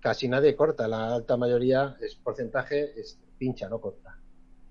[0.00, 0.88] casi nadie corta.
[0.88, 4.18] La alta mayoría es porcentaje es pincha, no corta.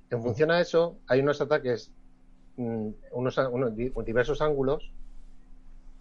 [0.09, 1.93] En función a eso, hay unos ataques,
[2.57, 3.39] mm, unos,
[4.03, 4.91] diversos ángulos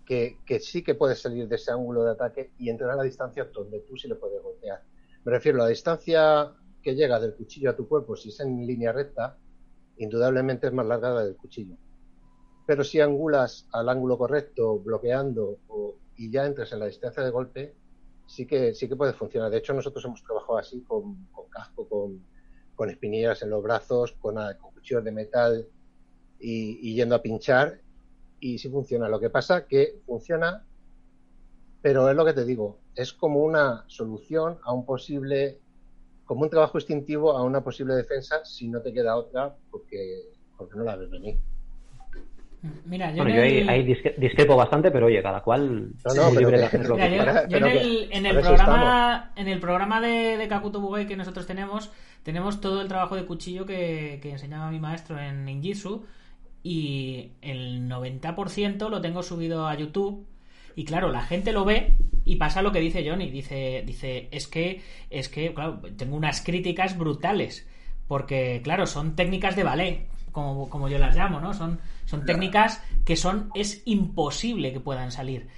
[0.05, 3.05] que, que sí que puedes salir de ese ángulo de ataque y entrar a la
[3.05, 4.83] distancia donde tú sí le puedes golpear.
[5.25, 8.67] Me refiero a la distancia que llega del cuchillo a tu cuerpo, si es en
[8.67, 9.39] línea recta,
[9.99, 11.77] indudablemente es más larga la del cuchillo.
[12.67, 17.31] Pero si angulas al ángulo correcto, bloqueando o- y ya entras en la distancia de
[17.31, 17.77] golpe,
[18.27, 19.51] sí que sí que puede funcionar.
[19.51, 22.27] De hecho, nosotros hemos trabajado así con, con casco, con,
[22.75, 25.69] con espinilleras en los brazos, con, ah, con cuchillos de metal
[26.39, 27.83] y, y yendo a pinchar
[28.41, 29.09] y sí funciona.
[29.09, 30.67] Lo que pasa que funciona,
[31.81, 35.63] pero es lo que te digo, es como una solución a un posible,
[36.25, 40.23] como un trabajo instintivo a una posible defensa si no te queda otra porque,
[40.57, 41.41] porque no la ves venir.
[42.87, 45.91] Mira, yo, Bueno, en yo ahí, el- ahí disque- discrepo bastante, pero oye, cada cual
[46.05, 47.25] No, es no, pero libre de que- hacer lo que yo, quiera.
[47.25, 51.47] Para- yo en el, en programa, en el programa de, de Kakuto Bugai que nosotros
[51.47, 51.91] tenemos,
[52.23, 56.05] tenemos todo el trabajo de cuchillo que, que enseñaba mi maestro en ninjitsu
[56.63, 60.27] y el 90% lo tengo subido a YouTube
[60.77, 61.93] y claro, la gente lo ve
[62.25, 66.41] y pasa lo que dice Johnny, dice, dice, es que, es que, claro, tengo unas
[66.43, 67.69] críticas brutales
[68.09, 71.55] porque, claro, son técnicas de ballet, como, como yo las llamo, ¿no?
[71.55, 75.49] Son, son técnicas que son, es imposible que puedan salir.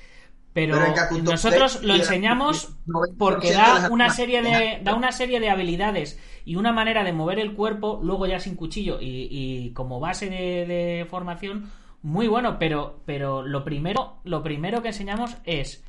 [0.53, 0.79] Pero,
[1.23, 6.57] nosotros lo enseñamos 90% porque da una serie de da una serie de habilidades y
[6.57, 10.65] una manera de mover el cuerpo luego ya sin cuchillo y, y como base de,
[10.65, 11.71] de formación
[12.01, 15.85] muy bueno pero pero lo primero lo primero que enseñamos es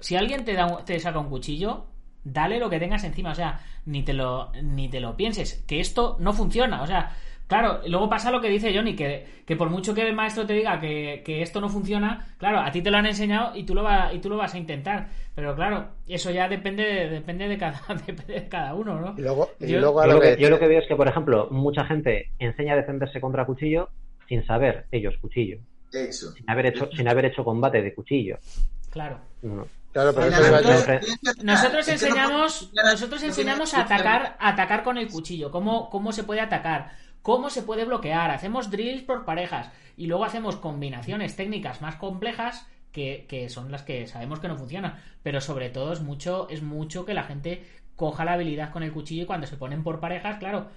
[0.00, 1.86] si alguien te da te saca un cuchillo
[2.24, 5.80] dale lo que tengas encima, o sea, ni te lo, ni te lo pienses, que
[5.80, 7.16] esto no funciona, o sea,
[7.48, 10.52] claro, luego pasa lo que dice Johnny, que, que por mucho que el maestro te
[10.52, 13.74] diga que, que esto no funciona, claro, a ti te lo han enseñado y tú
[13.74, 17.48] lo, va, y tú lo vas a intentar, pero claro, eso ya depende, de- depende,
[17.48, 19.14] de, cada, depende de cada uno, ¿no?
[19.18, 20.94] Y luego, y Yo- luego Yo lo que que, yo lo que veo es que,
[20.96, 23.88] por ejemplo, mucha gente enseña a defenderse contra cuchillo
[24.28, 25.58] sin saber ellos cuchillo,
[25.92, 26.30] Eso.
[26.32, 28.38] sin haber hecho, sin haber hecho combate de cuchillo.
[28.90, 29.18] Claro.
[29.42, 29.66] No.
[29.90, 30.30] Claro, pero
[31.42, 36.24] nosotros- enseñamos, nosotros no enseñamos a atacar, a atacar con el cuchillo, cómo, cómo se
[36.24, 36.92] puede atacar,
[37.22, 42.66] cómo se puede bloquear, hacemos drills por parejas y luego hacemos combinaciones técnicas más complejas
[42.92, 44.96] que, son las que sabemos que no funcionan.
[45.22, 47.64] Pero sobre todo es mucho, es mucho que la gente
[47.96, 50.68] coja la habilidad con el cuchillo y cuando se ponen por parejas, claro,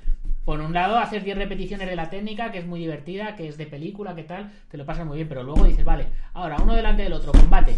[0.43, 3.57] por un lado haces 10 repeticiones de la técnica, que es muy divertida, que es
[3.57, 6.73] de película, que tal, te lo pasas muy bien, pero luego dices, vale, ahora uno
[6.73, 7.77] delante del otro, combate.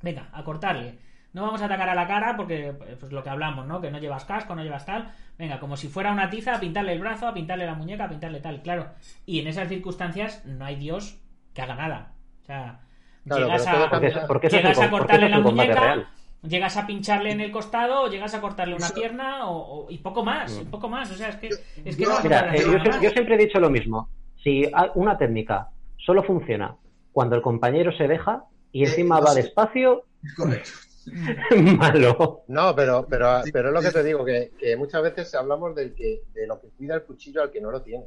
[0.00, 0.98] Venga, a cortarle.
[1.32, 3.80] No vamos a atacar a la cara porque, pues lo que hablamos, ¿no?
[3.80, 5.10] Que no llevas casco, no llevas tal.
[5.38, 8.08] Venga, como si fuera una tiza, a pintarle el brazo, a pintarle la muñeca, a
[8.08, 8.60] pintarle tal.
[8.62, 8.88] Claro.
[9.24, 11.18] Y en esas circunstancias no hay Dios
[11.54, 12.12] que haga nada.
[12.42, 12.80] O sea,
[13.24, 16.08] Claro, llegas a, Porque, porque llegas a cortarle la muñeca, real.
[16.42, 19.90] llegas a pincharle en el costado, o llegas a cortarle una Eso- pierna o, o-
[19.90, 21.08] y poco más, y poco más.
[21.12, 23.00] O sea, es que, es que yo- no Mira, eh, yo, nada sie- más.
[23.00, 24.08] yo siempre he dicho lo mismo.
[24.42, 26.74] Si una técnica solo funciona
[27.12, 30.70] cuando el compañero se deja y Eh, encima no va despacio, Es correcto.
[31.78, 32.44] malo.
[32.48, 35.94] No, pero, pero, pero es lo que te digo, que, que muchas veces hablamos del
[35.94, 38.06] que, de lo que cuida el cuchillo al que no lo tiene.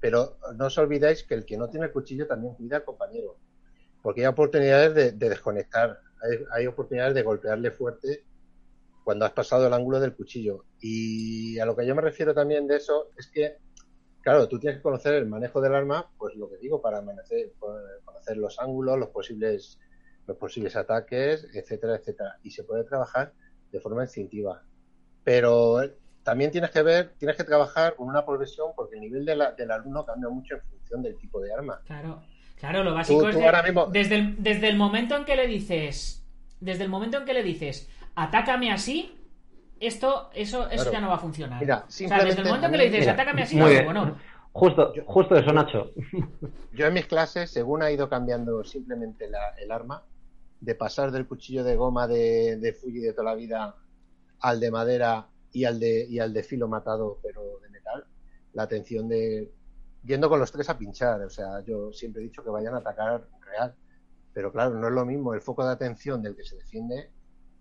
[0.00, 3.36] Pero no os olvidéis que el que no tiene el cuchillo también cuida al compañero.
[4.02, 8.24] Porque hay oportunidades de, de desconectar, hay, hay oportunidades de golpearle fuerte
[9.04, 10.64] cuando has pasado el ángulo del cuchillo.
[10.80, 13.58] Y a lo que yo me refiero también de eso es que,
[14.22, 17.52] claro, tú tienes que conocer el manejo del arma, pues lo que digo, para amanecer-
[18.04, 19.78] conocer los ángulos, los posibles
[20.30, 22.36] los posibles ataques, etcétera, etcétera.
[22.44, 23.32] Y se puede trabajar
[23.72, 24.62] de forma instintiva.
[25.24, 29.24] Pero eh, también tienes que ver, tienes que trabajar con una progresión porque el nivel
[29.24, 31.80] de la- del alumno cambia mucho en función del tipo de arma.
[31.84, 32.22] Claro,
[32.56, 35.24] claro, lo básico Tú- es tú de- ahora mismo- desde, el, desde el momento en
[35.24, 36.24] que le dices,
[36.60, 39.16] desde el momento en que le dices, atácame así,
[39.80, 40.92] esto, eso, eso Claro.
[40.92, 41.60] ya no va a funcionar.
[41.60, 43.84] Mira, o sea, desde el momento en que le dices, Mira, atácame así, muy bien.
[43.84, 44.16] bueno,
[44.52, 45.92] Justo, justo eso, Nacho.
[46.72, 50.02] Yo en mis clases, según ha ido cambiando simplemente la- el arma,
[50.60, 53.76] de pasar del cuchillo de goma de, de Fuji de toda la vida
[54.40, 58.04] al de madera y al de, y al de filo matado, pero de metal,
[58.52, 59.50] la atención de
[60.04, 61.22] yendo con los tres a pinchar.
[61.22, 63.74] O sea, yo siempre he dicho que vayan a atacar real.
[64.32, 65.34] Pero claro, no es lo mismo.
[65.34, 67.10] El foco de atención del que se defiende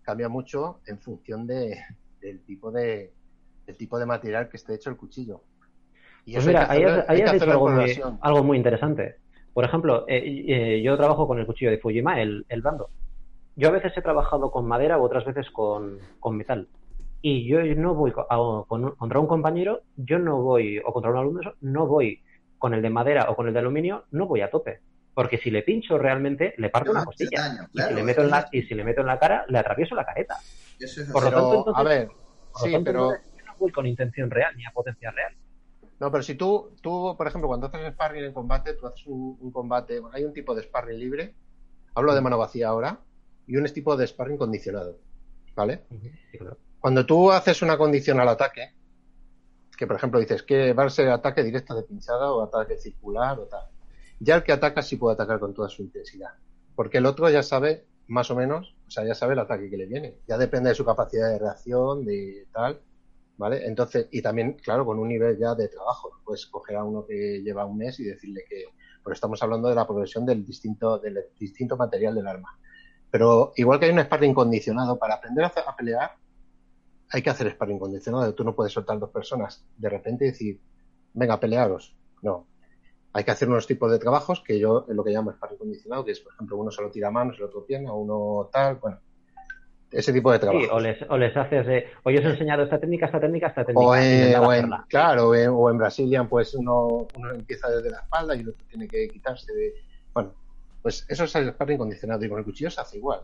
[0.01, 1.77] cambia mucho en función de,
[2.21, 3.13] del tipo de
[3.65, 5.43] del tipo de material que esté hecho el cuchillo.
[6.25, 7.41] Y Pues eso hay mira, ahí has,
[8.21, 9.17] algo muy interesante.
[9.53, 12.89] Por ejemplo, eh, eh, yo trabajo con el cuchillo de Fujima, el, el blando.
[13.55, 16.67] Yo a veces he trabajado con madera u otras veces con, con metal.
[17.21, 21.11] Y yo no voy a- con un- contra un compañero, yo no voy, o contra
[21.11, 22.21] un alumno, no voy
[22.57, 24.79] con el de madera o con el de aluminio, no voy a tope.
[25.13, 27.41] Porque si le pincho realmente, le parto una costilla.
[27.41, 29.57] daño, y, si le meto en la, y si le meto en la cara, le
[29.57, 30.35] atravieso la careta.
[30.79, 33.71] Eso es Por lo tanto, entonces- a ver, sí, tanto, pero entonces, yo no voy
[33.71, 35.33] con intención real ni a potencia real.
[35.99, 39.37] No, pero si tú, tú, por ejemplo, cuando haces sparring en combate, tú haces un,
[39.39, 41.35] un combate, hay un tipo de sparring libre,
[41.93, 42.99] hablo de mano vacía ahora,
[43.47, 44.97] y un tipo de sparring condicionado,
[45.55, 45.83] ¿vale?
[46.79, 48.73] Cuando tú haces una condición al ataque,
[49.77, 53.39] que por ejemplo dices que va a ser ataque directo de pinchada o ataque circular
[53.39, 53.67] o tal,
[54.19, 56.31] ya el que ataca sí puede atacar con toda su intensidad,
[56.75, 59.77] porque el otro ya sabe más o menos, o sea, ya sabe el ataque que
[59.77, 62.81] le viene, ya depende de su capacidad de reacción, de tal,
[63.39, 63.65] ¿vale?
[63.65, 67.05] Entonces, y también, claro, con un nivel ya de trabajo, no puedes coger a uno
[67.05, 68.65] que lleva un mes y decirle que,
[69.01, 72.59] porque estamos hablando de la progresión del distinto, del distinto material del arma.
[73.09, 76.11] Pero igual que hay un sparring condicionado, para aprender a, pelear,
[77.11, 78.35] hay que hacer sparring condicionado.
[78.35, 80.59] Tú no puedes soltar dos personas de repente y decir,
[81.13, 81.95] venga, pelearos.
[82.21, 82.45] No.
[83.13, 86.11] Hay que hacer unos tipos de trabajos que yo lo que llamo sparring condicionado, que
[86.11, 88.99] es, por ejemplo, uno solo tira manos, el otro pierna, uno tal, bueno.
[89.91, 90.63] Ese tipo de trabajo.
[90.63, 93.47] Sí, o les, o les haces de, oye, os he enseñado esta técnica, esta técnica,
[93.47, 93.87] esta técnica.
[93.87, 97.89] O en, o en- claro, o en, o en Brazilian, pues uno, uno empieza desde
[97.89, 99.73] la espalda y el otro tiene que quitarse de.
[100.13, 100.35] Bueno,
[100.81, 103.21] pues eso es el sparring condicionado y con el cuchillo se hace igual.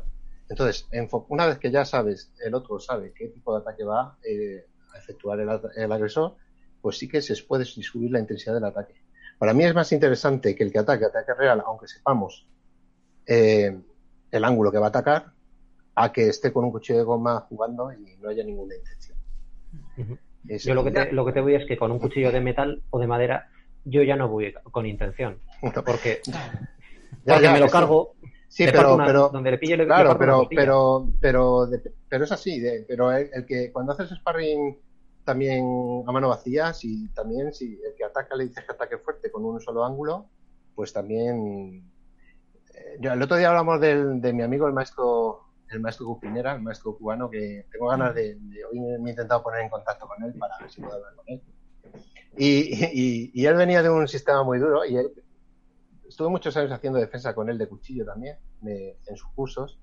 [0.50, 0.88] Entonces,
[1.30, 4.98] una vez que ya sabes, el otro sabe qué tipo de ataque va eh, a
[5.00, 6.36] efectuar el, el agresor,
[6.82, 8.96] pues sí que se puede subir la intensidad del ataque.
[9.40, 12.48] Para mí es más interesante que el que ataque ataque real, aunque sepamos
[13.26, 13.76] eh,
[14.32, 15.34] el ángulo que va a atacar,
[15.96, 19.18] a que esté con un cuchillo de goma jugando y no haya ninguna intención.
[20.44, 22.84] Yo lo que, te, lo que te voy es que con un cuchillo de metal
[22.92, 23.50] o de madera,
[23.86, 25.40] yo ya no voy con intención.
[25.86, 26.22] Porque.
[27.26, 28.14] Ya, porque ya, me lo cargo,
[28.50, 32.32] Sí, pero, una- pero, donde le pille le- claro, pero, pero, pero, de- pero es
[32.32, 34.78] así, de- pero el, el que cuando haces sparring
[35.24, 39.32] también a mano vacía, si también si el que ataca le dices que ataque fuerte
[39.32, 40.28] con un solo ángulo,
[40.76, 41.90] pues también.
[42.76, 45.45] eh, yo, el otro día hablamos del, de mi amigo el maestro,
[45.76, 49.44] el maestro Cupinera, el maestro cubano, que tengo ganas de, de- hoy me he intentado
[49.44, 51.44] poner en contacto con él para ver si puedo hablar con él.
[52.38, 55.12] Y, y, y él venía de un sistema muy duro y él
[56.08, 59.80] estuve muchos años haciendo defensa con él de cuchillo también, de- en sus cursos,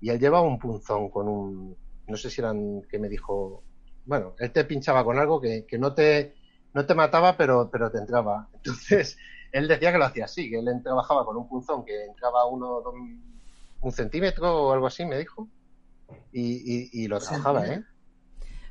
[0.00, 1.78] y él llevaba un punzón con un,
[2.08, 3.64] no sé si eran, que me dijo,
[4.04, 6.36] bueno, él te pinchaba con algo que, que no te
[6.74, 8.48] no te mataba, pero, pero te entraba.
[8.54, 9.16] Entonces,
[9.52, 12.80] él decía que lo hacía así, que él trabajaba con un punzón que entraba uno,
[12.82, 12.94] dos-
[13.80, 15.48] un centímetro o algo así, me dijo,
[16.32, 17.82] y, y, y lo trabajaba, ¿eh?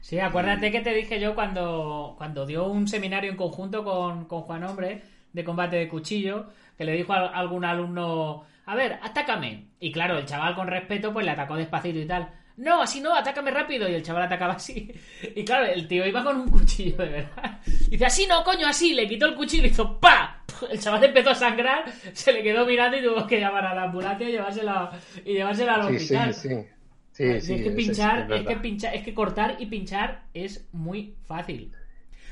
[0.02, 4.44] Sí, acuérdate que te dije yo cuando, cuando dio un seminario en conjunto con, con
[4.44, 5.02] Juan Hombre
[5.34, 6.48] de combate de cuchillo,
[6.78, 9.72] que le dijo a algún alumno, a ver, atácame.
[9.80, 12.32] Y claro, el chaval con respeto pues le atacó despacito y tal.
[12.58, 13.88] No, así no, atácame rápido.
[13.88, 14.92] Y el chaval atacaba así.
[15.36, 17.60] Y claro, el tío iba con un cuchillo, de verdad.
[17.66, 18.94] Y dice, así no, coño, así.
[18.94, 20.37] Le quitó el cuchillo y hizo ¡pa!
[20.72, 23.84] El chaval empezó a sangrar, se le quedó mirando y tuvo que llamar a la
[23.84, 24.92] ambulancia y llevársela,
[25.26, 26.34] y llevársela al Sí, sí, hospital.
[26.34, 26.66] sí.
[27.12, 30.68] Sí, es sí, que es- pinchar, es que pinchar, es que cortar y pinchar es
[30.72, 31.72] muy fácil.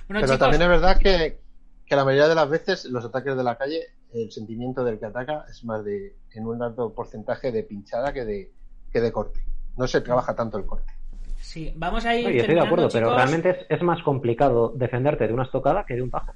[0.08, 1.40] Bueno, Pero chicos, también es verdad que,
[1.88, 3.82] que la mayoría de las veces los ataques de la calle,
[4.14, 8.26] el sentimiento del que ataca es más de, en un alto porcentaje de pinchada que
[8.26, 8.52] de,
[8.92, 9.40] que de corte.
[9.76, 10.94] No se trabaja tanto el corte.
[11.42, 12.28] sí, vamos a ir.
[12.28, 15.96] Oye, estoy de acuerdo, pero realmente es, es más complicado defenderte de una estocada que
[15.96, 16.34] de un tajo.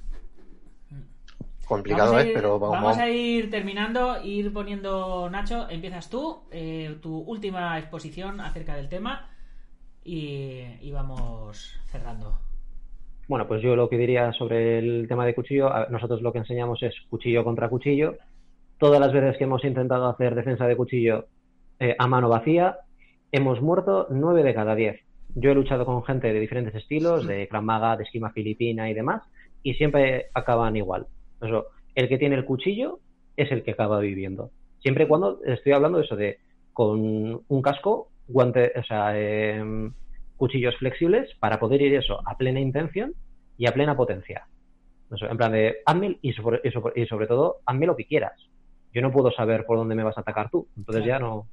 [1.70, 6.10] Complicado Vamos a es, ir- pero vamos, vamos a ir terminando, ir poniendo, Nacho, empiezas
[6.10, 9.28] tú, eh, tu última exposición acerca del tema
[10.04, 12.36] y, y vamos cerrando.
[13.28, 16.82] Bueno, pues yo lo que diría sobre el tema de cuchillo, nosotros lo que enseñamos
[16.82, 18.16] es cuchillo contra cuchillo.
[18.78, 21.26] Todas las veces que hemos intentado hacer defensa de cuchillo
[21.78, 22.78] eh, a mano vacía,
[23.30, 25.00] hemos muerto nueve de cada diez.
[25.36, 28.94] Yo he luchado con gente de diferentes estilos, de Krav Maga, de esquima filipina y
[28.94, 29.22] demás,
[29.62, 31.06] y siempre acaban igual.
[31.40, 32.98] Eso, el que tiene el cuchillo
[33.36, 34.50] es el que acaba viviendo.
[34.80, 36.38] Siempre y cuando estoy hablando de eso de
[36.72, 39.92] con un casco, guante, o sea, em,
[40.36, 43.12] cuchillos flexibles para poder ir eso a plena intención
[43.58, 44.46] y a plena potencia.
[45.12, 48.06] Eso, en plan de, hazme y sobre, y sobre- y sobre todo, hazme lo que
[48.06, 48.32] quieras.
[48.94, 51.46] Yo no puedo saber por dónde me vas a atacar tú, entonces ya no.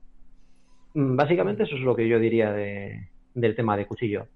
[0.93, 4.27] Mm, Básicamente eso es lo que yo diría de, del tema de cuchillo.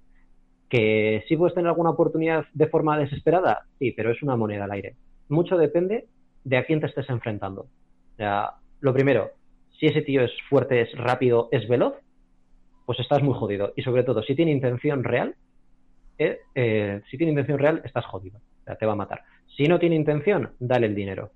[0.69, 4.71] Que si puedes tener alguna oportunidad de forma desesperada, sí, pero es una moneda al
[4.71, 4.95] aire.
[5.31, 6.07] Mucho depende
[6.43, 7.61] de a quién te estés enfrentando.
[7.63, 8.51] O sea,
[8.81, 9.31] lo primero,
[9.79, 11.95] si ese tío es fuerte, es rápido, es veloz,
[12.85, 13.73] pues estás muy jodido.
[13.75, 15.35] Y sobre todo, si tiene intención real,
[16.17, 18.37] eh, eh, si tiene intención real, estás jodido.
[18.39, 19.21] O sea, te va a matar.
[19.55, 21.31] Si no tiene intención, dale el dinero.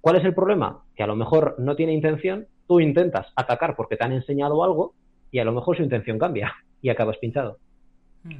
[0.00, 0.84] ¿Cuál es el problema?
[0.94, 4.94] Que a lo mejor no tiene intención, tú intentas atacar porque te han enseñado algo
[5.30, 6.52] y a lo mejor su intención cambia
[6.82, 7.58] y acabas pinchado.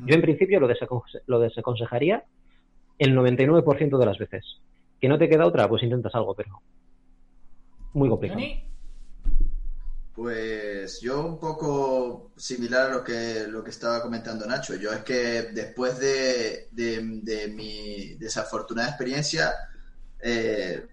[0.07, 2.25] Yo en principio lo, desaconse- lo desaconsejaría
[2.99, 4.61] el 99% de las veces.
[5.05, 6.63] Que no te queda otra, pues intentas algo, pero
[7.93, 8.41] muy complicado.
[10.15, 14.77] Pues yo un poco similar a lo que, lo que estaba comentando Nacho.
[14.77, 19.53] Yo es que después de, de- de mi desafortunada experiencia,
[20.23, 20.87] eh,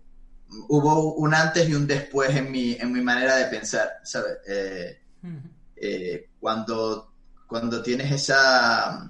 [0.68, 4.40] hubo un antes y un después en mi, en mi manera de pensar, ¿sabes?
[4.46, 5.00] Eh,
[5.78, 7.14] eh, cuando,
[7.48, 9.10] cuando tienes esa,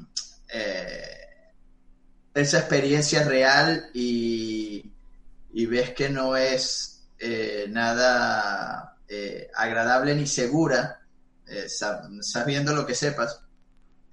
[0.54, 1.18] eh,
[2.36, 4.91] esa experiencia real y,
[5.54, 11.02] y ves que no es eh, nada eh, agradable ni segura,
[11.48, 13.42] eh, sab- sabiendo lo que sepas,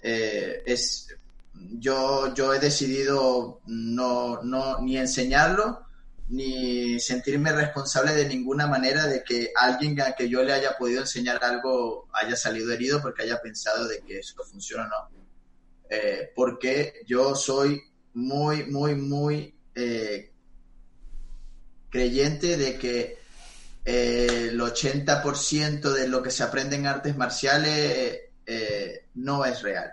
[0.01, 1.07] eh, es,
[1.53, 5.85] yo, yo he decidido no, no ni enseñarlo
[6.29, 11.01] ni sentirme responsable de ninguna manera de que alguien a que yo le haya podido
[11.01, 15.09] enseñar algo haya salido herido porque haya pensado de que eso funciona o no.
[15.89, 17.81] Eh, porque yo soy
[18.13, 20.31] muy, muy, muy eh,
[21.89, 23.19] creyente de que
[23.85, 29.91] eh, el 80% de lo que se aprende en artes marciales eh, no es real.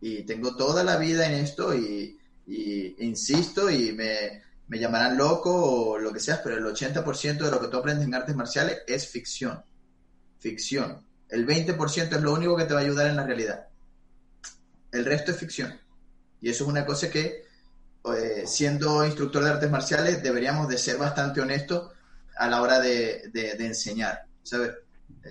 [0.00, 2.18] Y tengo toda la vida en esto y,
[2.98, 7.60] insisto y me, me llamarán loco o lo que sea, pero el 80% de lo
[7.60, 9.62] que tú aprendes en artes marciales es ficción.
[10.40, 11.06] Ficción.
[11.28, 13.68] El 20% es lo único que te va a ayudar en la realidad.
[14.90, 15.80] El resto es ficción.
[16.40, 17.44] Y eso es una cosa que,
[18.04, 21.90] eh, siendo instructor de artes marciales, deberíamos de ser bastante honestos
[22.36, 24.72] a la hora de, de- de enseñar, ¿sabes?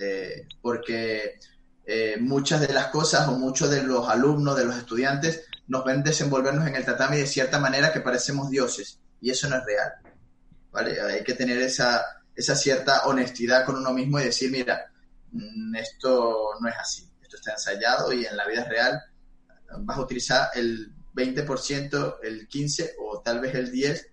[0.00, 1.38] Eh, porque
[1.84, 6.02] eh, muchas de las cosas o muchos de los alumnos, de los estudiantes, nos ven
[6.02, 9.92] desenvolvernos en el tatami de cierta manera que parecemos dioses y eso no es real.
[10.70, 11.00] ¿vale?
[11.00, 12.02] Hay que tener esa,
[12.34, 14.86] esa cierta honestidad con uno mismo y decir, mira,
[15.32, 19.00] mm, esto no es así, esto está ensayado y en la vida real
[19.80, 24.06] vas a utilizar el 20%, el 15% o tal vez el 10%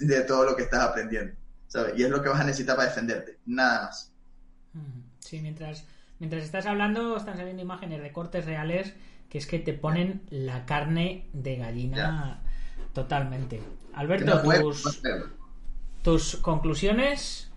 [0.00, 1.34] de todo lo que estás aprendiendo.
[1.68, 1.98] ¿sabes?
[1.98, 4.12] Y es lo que vas a necesitar para defenderte, nada más.
[5.20, 5.84] Sí, mientras,
[6.18, 8.94] mientras estás hablando, están saliendo imágenes de cortes reales
[9.28, 12.42] que es que te ponen la carne de gallina
[12.94, 13.60] totalmente.
[13.92, 15.02] Alberto, no tus,
[16.02, 17.50] tus conclusiones.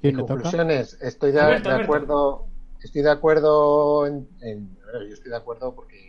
[0.00, 1.92] Conclusiones, estoy de, Alberto, de Alberto.
[1.92, 2.46] acuerdo,
[2.80, 6.07] estoy de acuerdo en, yo estoy de acuerdo porque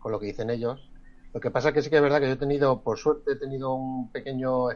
[0.00, 0.90] con lo que dicen ellos.
[1.32, 3.36] Lo que pasa que sí que es verdad que yo he tenido, por suerte, he
[3.36, 4.66] tenido un pequeño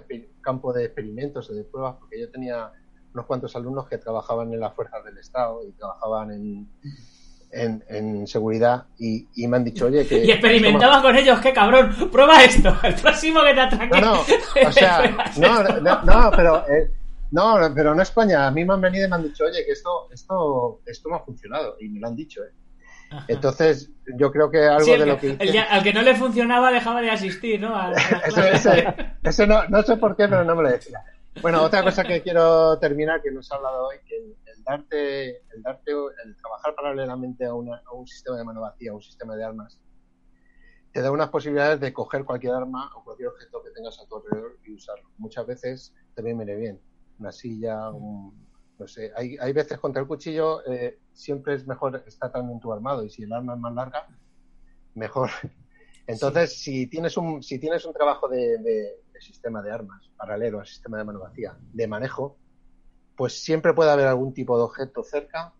[0.41, 2.70] campo de experimentos o de pruebas, porque yo tenía
[3.12, 6.68] unos cuantos alumnos que trabajaban en las fuerzas del Estado y trabajaban en,
[7.51, 10.18] en, en seguridad y, y me han dicho, oye, que...
[10.25, 11.93] Y experimentaba con ellos, qué cabrón.
[12.11, 12.72] Prueba esto.
[12.83, 14.01] El próximo que te atraque.
[14.01, 14.20] No, no,
[14.68, 16.91] o sea, no, no, no, pero eh,
[17.33, 18.47] no, pero no España.
[18.47, 21.16] A mí me han venido y me han dicho, oye, que esto, esto, esto no
[21.16, 22.43] ha funcionado y me lo han dicho.
[22.43, 22.53] ¿eh?
[23.28, 26.14] Entonces, yo creo que algo Sí, de que- lo que ya- al que no le
[26.14, 27.74] funcionaba dejaba de asistir, ¿no?
[27.74, 27.96] A- a las
[28.26, 28.72] Eso,
[29.24, 31.02] ese- no, no sé por qué, pero no me lo decía.
[31.40, 35.28] Bueno, otra cosa que quiero terminar, que nos ha hablado hoy, que el, el darte,
[35.54, 39.02] el darte, el trabajar paralelamente a, una- a un sistema de mano vacía, a un
[39.02, 39.80] sistema de armas,
[40.92, 44.16] te da unas posibilidades de coger cualquier arma o cualquier objeto que tengas a tu
[44.16, 45.08] alrededor y usarlo.
[45.18, 46.80] Muchas veces también viene bien.
[47.18, 48.46] Una silla, un,
[48.79, 49.12] no sé.
[49.16, 53.11] Hay, hay veces contra el cuchillo eh, siempre es mejor estar también tu armado y
[53.11, 54.07] si el arma es más larga,
[54.95, 55.31] mejor.
[56.07, 60.59] Entonces, si tienes un si tienes un trabajo de, de- de sistema de armas paralelo
[60.61, 62.37] al sistema de mano vacía, de manejo,
[63.16, 65.55] pues siempre puede haber algún tipo de objeto cerca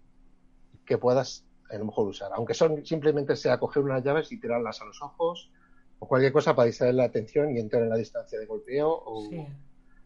[0.85, 4.83] que puedas a lo mejor usar, aunque son simplemente sea coger unas llaves y tirarlas
[4.83, 5.51] a los ojos
[5.99, 9.31] o cualquier cosa para distraer la atención y entrar en la distancia de golpeo o,
[9.31, 9.47] Sí.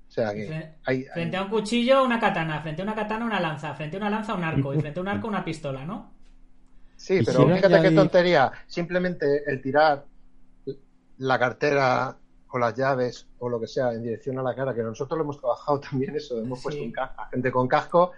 [0.08, 2.60] O sea que Fre- hay, hay- Frente a un cuchillo, una katana.
[2.62, 3.74] Frente a una katana, una lanza.
[3.74, 4.72] Frente a una lanza, un arco.
[4.74, 6.12] Y frente a un arco, una pistola, ¿no?
[6.96, 8.52] Sí, pero fíjate qué añadir- tontería.
[8.66, 10.04] Simplemente el tirar
[11.18, 12.16] la cartera
[12.50, 15.24] o las llaves o lo que sea en dirección a la cara, que nosotros lo
[15.24, 16.62] hemos trabajado también eso, hemos Sí.
[16.64, 18.12] puesto un a gente con casco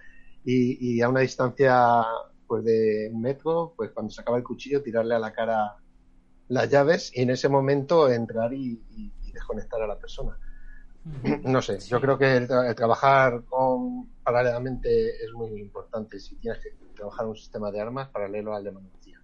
[0.45, 2.05] y, y a una distancia
[2.47, 5.77] pues de un metro, pues cuando se acaba el cuchillo tirarle a la cara
[6.49, 10.37] las llaves y en ese momento entrar y, y- y desconectar a la persona.
[11.45, 16.37] No sé, yo creo que el, tra- el trabajar con, paralelamente es muy importante si
[16.37, 19.19] tienes que trabajar un sistema de armas paralelo al de mano vacía.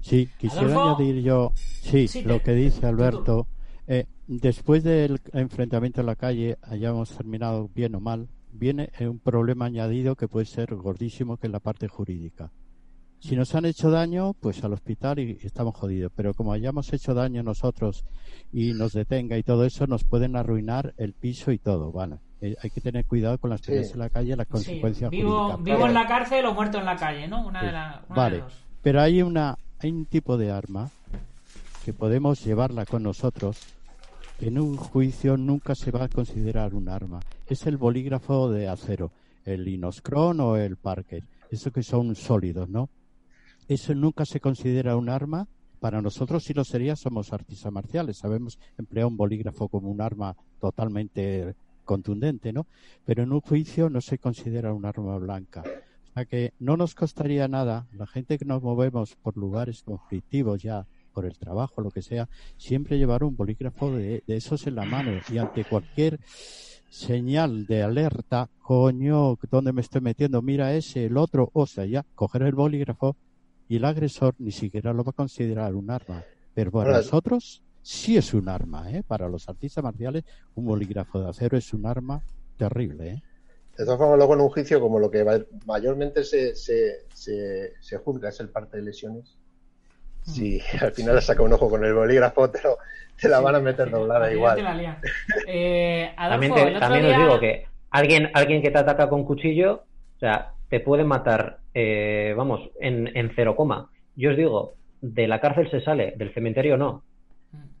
[0.00, 0.90] Sí, quisiera Adolfo.
[0.90, 3.46] añadir yo, sí, Sí, lo que dice Alberto.
[3.86, 9.64] Eh, después del enfrentamiento en la calle, hayamos terminado bien o mal, viene un problema
[9.66, 12.50] añadido que puede ser gordísimo, que es la parte jurídica.
[13.20, 16.12] Si nos han hecho daño, pues al hospital y estamos jodidos.
[16.14, 18.04] Pero como hayamos hecho daño nosotros
[18.52, 21.90] y nos detenga y todo eso, nos pueden arruinar el piso y todo.
[21.90, 23.66] Bueno, eh, hay que tener cuidado con las Sí.
[23.72, 25.64] peleas en la calle, las Sí, consecuencias vivo, jurídicas.
[25.64, 27.44] vivo en la cárcel o muerto en la calle, ¿no?
[27.46, 27.72] Una de, Sí.
[27.72, 28.36] la, una Vale.
[28.36, 28.52] de dos.
[28.82, 30.90] Pero hay una hay un tipo de arma
[31.84, 33.58] que podemos llevarla con nosotros
[34.38, 37.20] que en un juicio nunca se va a considerar un arma.
[37.48, 39.10] Es el bolígrafo de acero,
[39.44, 41.22] el Inoscron o el Parker.
[41.50, 42.88] Eso que son sólidos, ¿no?
[43.68, 45.46] Eso nunca se considera un arma.
[45.78, 48.18] Para nosotros sí lo sería, somos artistas marciales.
[48.18, 51.54] Sabemos emplear un bolígrafo como un arma totalmente
[51.84, 52.66] contundente, ¿no?
[53.04, 55.62] Pero en un juicio no se considera un arma blanca.
[55.62, 60.62] O sea que no nos costaría nada, la gente que nos movemos por lugares conflictivos
[60.62, 64.76] ya, por el trabajo, lo que sea, siempre llevar un bolígrafo de, de esos en
[64.76, 66.18] la mano y ante cualquier
[66.90, 70.42] señal de alerta, coño, ¿dónde me estoy metiendo?
[70.42, 73.16] Mira ese, el otro, o sea, ya, coger el bolígrafo
[73.68, 76.22] y el agresor ni siquiera lo va a considerar un arma.
[76.54, 79.02] Pero para Ahora- nosotros sí es un arma, ¿eh?
[79.06, 82.20] Para los artistas marciales, un bolígrafo de acero es un arma
[82.56, 83.22] terrible, ¿eh?
[83.76, 85.24] De todas formas, luego en un juicio, como lo que
[85.66, 89.36] mayormente se, se, se, se juzga es el parte de lesiones,
[90.22, 92.76] si al final le saca un ojo con el bolígrafo, te, lo-
[93.20, 94.58] te la van a meter Sí, doblada igual.
[95.46, 99.24] Eh, Adolfo, También, te- también día- os digo que alguien, alguien que te ataca con
[99.24, 99.84] cuchillo,
[100.16, 103.90] o sea, te puede matar, eh, vamos, en, en cero coma.
[104.16, 107.04] Yo os digo, de la cárcel se sale, del cementerio no.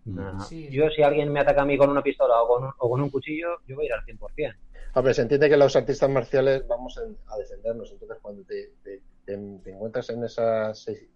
[0.04, 0.68] Nah, Sí.
[0.70, 3.00] Yo si alguien me ataca a mí con una pistola o con, un- o con
[3.00, 4.54] un cuchillo, yo voy a ir al 100%.
[4.94, 9.02] Hombre, se entiende que los artistas marciales vamos en- a defendernos, entonces cuando te, te-
[9.24, 10.72] te- te encuentras en esa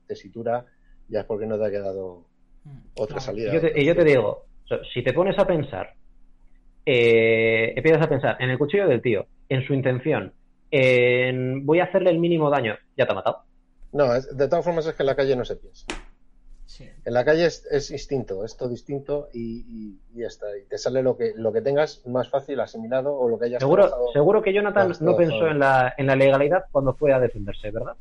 [0.07, 0.67] tesitura,
[1.09, 2.27] ya es porque no te ha quedado
[2.95, 3.21] otra Claro.
[3.21, 3.51] salida.
[3.51, 4.45] Y yo te, y yo te digo,
[4.93, 5.95] si te pones a pensar,
[6.85, 10.33] eh, empiezas a pensar en el cuchillo del tío, en su intención,
[10.73, 13.43] en voy a hacerle el mínimo daño, ya te ha matado.
[13.93, 15.85] No, es- de todas formas es que en la calle no se piensa.
[16.65, 16.89] Sí.
[17.05, 20.47] En la calle es, es instinto, es todo distinto y, y- y ya está.
[20.57, 23.61] Y te sale lo que, lo que tengas más fácil asimilado o lo que hayas
[23.61, 25.49] Seguro, seguro que Jonathan no pensó todo.
[25.51, 27.95] en la, en la legalidad cuando fue a defenderse, ¿verdad?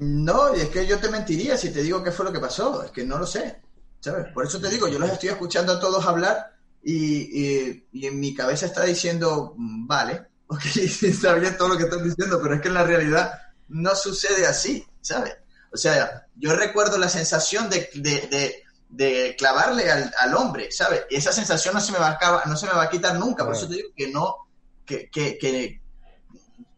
[0.00, 2.82] No, y es que yo te mentiría si te digo qué fue lo que pasó,
[2.82, 3.60] es que no lo sé,
[4.00, 4.26] ¿sabes?
[4.32, 6.50] Por eso te digo, yo los estoy escuchando a todos hablar
[6.82, 10.22] y, y- y en mi cabeza está diciendo, mm, vale,
[10.54, 13.40] ok, sí, está bien todo lo que están diciendo, pero es que en la realidad
[13.68, 15.34] no sucede así, ¿sabes?
[15.72, 18.62] O sea, yo recuerdo la sensación de, de, de-
[18.94, 21.04] de clavarle al, al hombre, ¿sabes?
[21.08, 23.14] Y esa sensación no se me va a acabar- no se me va a quitar
[23.18, 24.36] nunca, por eso te digo que no,
[24.84, 25.80] que, que, que,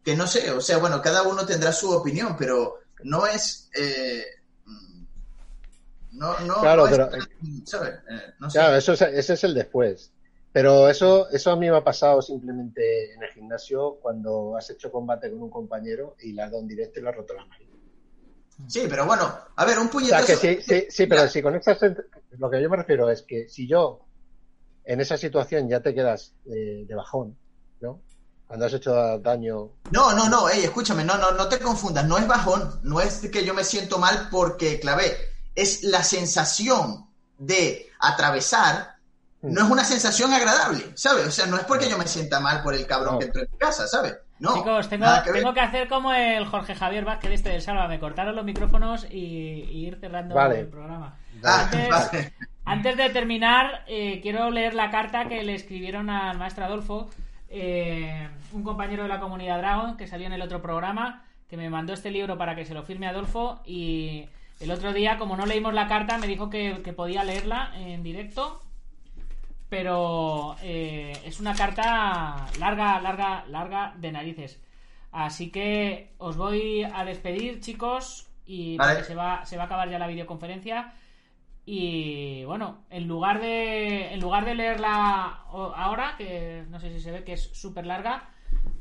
[0.01, 3.69] que no sé, o sea, bueno, cada uno tendrá su opinión, pero no es...
[3.77, 4.23] eh,
[6.13, 7.09] no, no, Claro, no es pero-
[7.65, 7.95] ¿sabes?
[8.09, 8.59] Eh, no sé.
[8.59, 10.11] Claro, eso es, ese es el después.
[10.55, 14.89] Pero eso, eso a mí me ha pasado simplemente en el gimnasio cuando has hecho
[14.89, 17.45] combate con un compañero y le has dado un directo y le has roto la
[17.45, 17.67] nariz.
[18.65, 20.25] Sí, pero bueno, a ver, un O puñetazo...
[20.27, 21.77] sea, que sí, sí, sí, pero si conectas,
[22.37, 24.05] lo que yo me refiero es que si yo
[24.85, 27.37] en esa situación ya te quedas eh, de bajón,
[27.81, 27.99] ¿no?
[28.47, 32.17] Cuando has hecho daño, No, no, no, ey, escúchame, no, no, no te confundas, no
[32.17, 35.17] es bajón, no es que yo me siento mal porque clavé,
[35.53, 38.94] es la sensación de atravesar,
[39.51, 41.27] no es una sensación agradable, ¿sabes?
[41.27, 43.19] O sea, no es porque yo me sienta mal por el cabrón No.
[43.19, 44.15] que entró en mi casa, ¿sabes?
[44.39, 45.41] No, Chicos, tengo, que ver.
[45.41, 47.87] tengo que hacer como el Jorge Javier Vázquez este del Salva.
[47.87, 50.59] Me cortaron los micrófonos y, y ir cerrando Vale.
[50.59, 51.17] el programa.
[51.43, 52.33] Ah, Antes, vale.
[52.65, 57.09] antes de terminar, eh, quiero leer la carta que le escribieron al maestro Adolfo,
[57.49, 61.69] eh, un compañero de la comunidad Dragon que salió en el otro programa, que me
[61.69, 64.27] mandó este libro para que se lo firme Adolfo y
[64.59, 68.03] el otro día, como no leímos la carta, me dijo que, que podía leerla en
[68.03, 68.61] directo
[69.69, 74.61] pero eh, es una carta larga, larga, larga de narices.
[75.11, 79.03] Así que os voy a despedir, chicos, y Vale.
[79.03, 80.93] se va, se va a acabar ya la videoconferencia.
[81.65, 87.11] Y bueno, en lugar de en lugar de leerla ahora, que no sé si se
[87.11, 88.29] ve que es súper larga,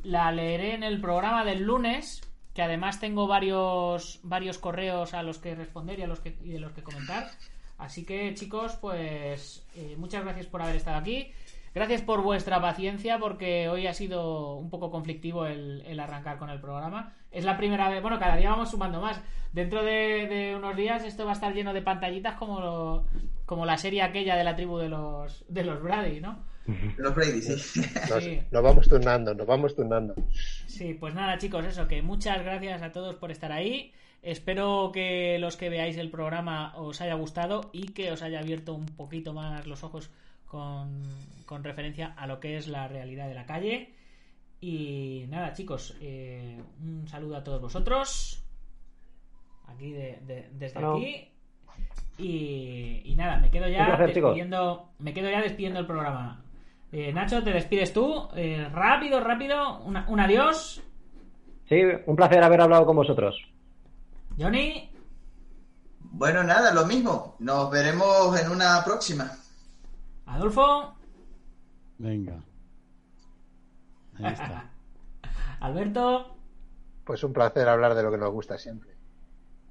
[0.03, 2.21] la leeré en el programa del lunes,
[2.53, 6.51] que además tengo varios varios correos a los que responder y a los que y
[6.51, 7.31] de los que comentar.
[7.79, 11.33] Así que chicos, pues eh, muchas gracias por haber estado aquí.
[11.75, 16.61] Gracias por vuestra paciencia porque hoy ha sido un poco conflictivo el, arrancar con el
[16.61, 17.15] programa.
[17.33, 19.21] Es la primera vez, bueno, cada día vamos sumando más.
[19.53, 23.07] Dentro de, unos días esto va a estar lleno de pantallitas como,
[23.45, 26.45] como la serie aquella de la tribu de los, de los Brady, ¿no?
[26.97, 27.81] Los Brady, sí.
[28.11, 28.41] nos, Sí.
[28.51, 30.15] nos vamos turnando, nos vamos turnando.
[30.67, 33.93] Sí, pues nada, chicos, eso, que muchas gracias a todos por estar ahí.
[34.23, 38.73] Espero que los que veáis el programa os haya gustado y que os haya abierto
[38.75, 40.11] un poquito más los ojos
[40.47, 41.03] con,
[41.45, 43.93] con referencia a lo que es la realidad de la calle.
[44.63, 48.43] Y nada, chicos, eh, un saludo a todos vosotros.
[49.67, 50.97] Aquí de- de- desde Hello.
[50.97, 51.29] aquí.
[52.17, 54.07] Y, y nada, me quedo ya chicos.
[54.15, 56.44] despidiendo, me quedo ya despidiendo el programa.
[56.97, 58.29] Eh, Nacho, te despides tú.
[58.37, 59.81] Eh, rápido, rápido.
[59.81, 60.81] una- un adiós.
[61.69, 63.37] Sí, un placer haber hablado con vosotros.
[64.39, 64.89] Johnny.
[65.99, 67.35] Bueno, nada, lo mismo.
[67.41, 69.29] Nos veremos en una próxima.
[70.27, 70.95] Adolfo.
[71.99, 72.41] Venga.
[74.19, 74.71] Ahí está.
[75.61, 76.37] Alberto.
[77.05, 78.95] Pues un placer hablar de lo que nos gusta siempre.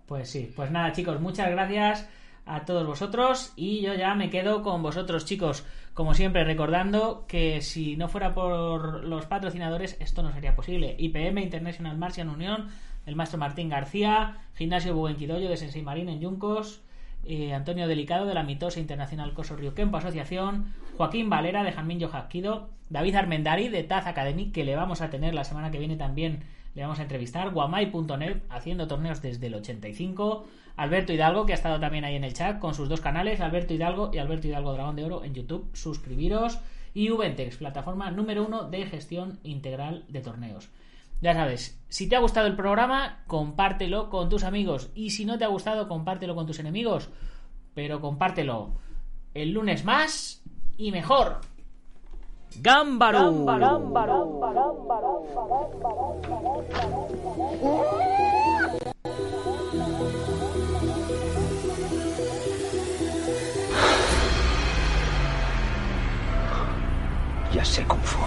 [0.05, 2.09] Pues sí, pues nada chicos, muchas gracias
[2.45, 7.61] a todos vosotros y yo ya me quedo con vosotros chicos, como siempre recordando que
[7.61, 10.95] si no fuera por los patrocinadores esto no sería posible.
[10.97, 12.69] IPM International Martian Unión,
[13.05, 16.81] el maestro Martín García, Gimnasio Buenquidoyo de Sensei Marín en Yuncos,
[17.25, 21.99] eh, Antonio Delicado de la Mitosa Internacional Coso Río Kempo Asociación, Joaquín Valera de Jamín
[21.99, 25.95] Yojaquido, David Armendari de Taz Academy, que le vamos a tener la semana que viene
[25.95, 26.43] también,
[26.75, 31.79] le vamos a entrevistar, guamai.net, haciendo torneos desde el 85, Alberto Hidalgo, que ha estado
[31.79, 34.95] también ahí en el chat con sus dos canales, Alberto Hidalgo y Alberto Hidalgo Dragón
[34.95, 36.59] de Oro en YouTube, suscribiros,
[36.93, 40.69] y Ubentex, plataforma número uno de gestión integral de torneos.
[41.21, 44.89] Ya sabes, si te ha gustado el programa, compártelo con tus amigos.
[44.93, 47.09] Y si no te ha gustado, compártelo con tus enemigos.
[47.73, 48.73] Pero compártelo
[49.33, 50.43] el lunes más
[50.77, 51.39] y mejor.
[52.61, 53.31] ¡Gámbaro!
[67.53, 68.19] Ya sé Kung Fu.